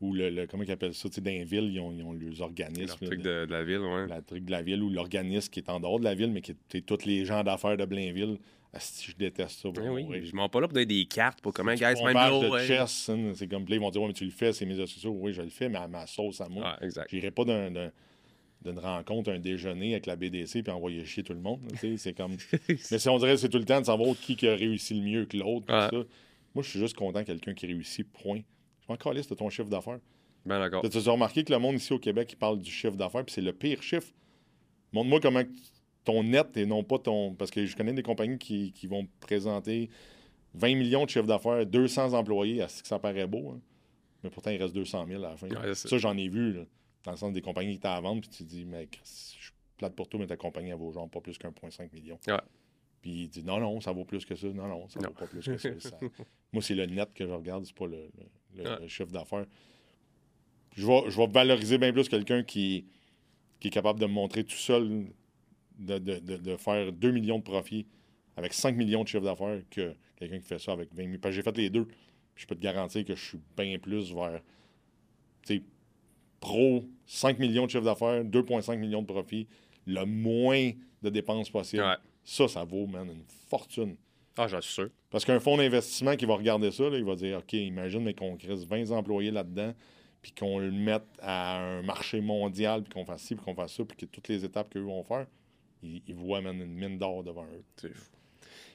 [0.00, 2.12] Ou le, comment ils appellent ça, tu sais, dans les villes, ils ont, ils ont
[2.12, 2.96] leurs organismes.
[3.00, 4.12] Le truc de, la ville, oui.
[4.12, 6.40] Le truc de la ville, ou l'organisme qui est en dehors de la ville, mais
[6.40, 8.38] qui est tous les gens d'affaires de Blainville.
[8.74, 9.68] Je déteste ça.
[9.70, 12.58] Ben oui, je m'en pas là pour donner des cartes pour comment, guys, même de
[12.58, 15.08] chess, hein, c'est comme, ils vont dire, ouais, mais tu le fais, c'est mes associés.
[15.08, 16.64] Oui, je le fais, mais à ma sauce à moi.
[16.66, 17.08] Ah, exact.
[17.08, 17.92] J'irai pas d'un
[18.62, 21.60] d'une rencontre, un déjeuner avec la BDC puis envoyer chier tout le monde.
[21.96, 22.36] C'est comme.
[22.68, 25.02] Mais si on dirait c'est tout le temps de savoir qui, qui a réussi le
[25.02, 25.66] mieux que l'autre.
[26.54, 28.40] Moi, je suis juste content quelqu'un qui réussit, point.
[28.82, 30.00] Je m'en calisse de ton chiffre d'affaires.
[30.44, 30.82] Ben d'accord.
[30.86, 33.32] Tu as remarqué que le monde ici au Québec, il parle du chiffre d'affaires, puis
[33.32, 34.12] c'est le pire chiffre?
[34.92, 35.42] Montre-moi comment
[36.04, 37.34] ton net et non pas ton.
[37.34, 39.88] Parce que je connais des compagnies qui, vont présenter
[40.54, 43.52] 20 millions de chiffre d'affaires, 200 employés, à ce que ça paraît beau.
[43.54, 43.60] Hein.
[44.22, 45.48] Mais pourtant, il reste 200 000 à la fin.
[45.74, 46.52] ça, j'en ai vu.
[46.52, 46.64] Là
[47.04, 49.52] dans le sens des compagnies qui t'as à vendre, puis tu dis, mec, je suis
[49.76, 52.18] plate pour toi, mais ta compagnie, elle vaut genre pas plus qu'un,5 million.
[53.00, 54.46] Puis il dit, non, non, ça vaut plus que ça.
[54.48, 55.98] Non, non, ça vaut pas plus que ça.
[56.52, 59.46] Moi, c'est le net que je regarde, c'est pas le, chiffre d'affaires.
[60.76, 62.86] Je vais, je vais valoriser bien plus quelqu'un qui,
[63.58, 65.06] qui est capable de me montrer tout seul,
[65.78, 67.86] de, de, de, faire 2 millions de profits
[68.36, 71.18] avec 5 millions de chiffre d'affaires que quelqu'un qui fait ça avec 20 000.
[71.20, 71.88] Parce que j'ai fait les deux.
[72.36, 74.40] je peux te garantir que je suis bien plus vers
[76.42, 79.46] pro, 5 millions de chiffre d'affaires, 2,5 millions de profits,
[79.86, 81.84] le moins de dépenses possible.
[82.24, 83.96] Ça, ça vaut, man, une fortune.
[84.36, 84.90] Ah, j'en suis sûr.
[85.10, 88.36] Parce qu'un fonds d'investissement qui va regarder ça, il va dire OK, imagine mais qu'on
[88.36, 89.74] crée 20 employés là-dedans,
[90.20, 93.74] puis qu'on le mette à un marché mondial, puis qu'on fasse ci, puis qu'on fasse
[93.74, 95.26] ça, puis que toutes les étapes qu'eux vont faire.
[95.82, 97.64] ils, voient une mine d'or devant eux.
[97.76, 98.16] C'est fou.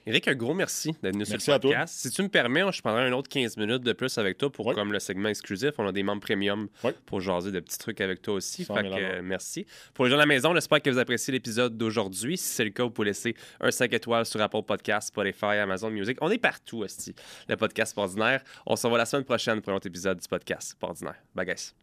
[0.08, 1.94] Eric, un gros merci d'être venu sur le podcast.
[1.94, 4.74] Si tu me permets, je prendrai un autre 15 minutes de plus avec toi pour
[4.74, 5.72] comme le segment exclusif.
[5.80, 6.70] On a des membres premium
[7.06, 8.64] pour jaser de petits trucs avec toi aussi.
[8.64, 9.66] Fait que, merci.
[9.94, 12.38] Pour les gens de la maison, j'espère que vous appréciez l'épisode d'aujourd'hui.
[12.38, 15.90] Si c'est le cas, vous pouvez laisser un 5 étoiles sur Apple Podcast, Spotify, Amazon
[15.90, 16.18] Music.
[16.22, 17.14] On est partout, aussi.
[17.50, 18.44] Le podcast ordinaire.
[18.66, 21.22] On se revoit la semaine prochaine pour un autre épisode du podcast ordinaire.
[21.36, 21.74] Bye, guys.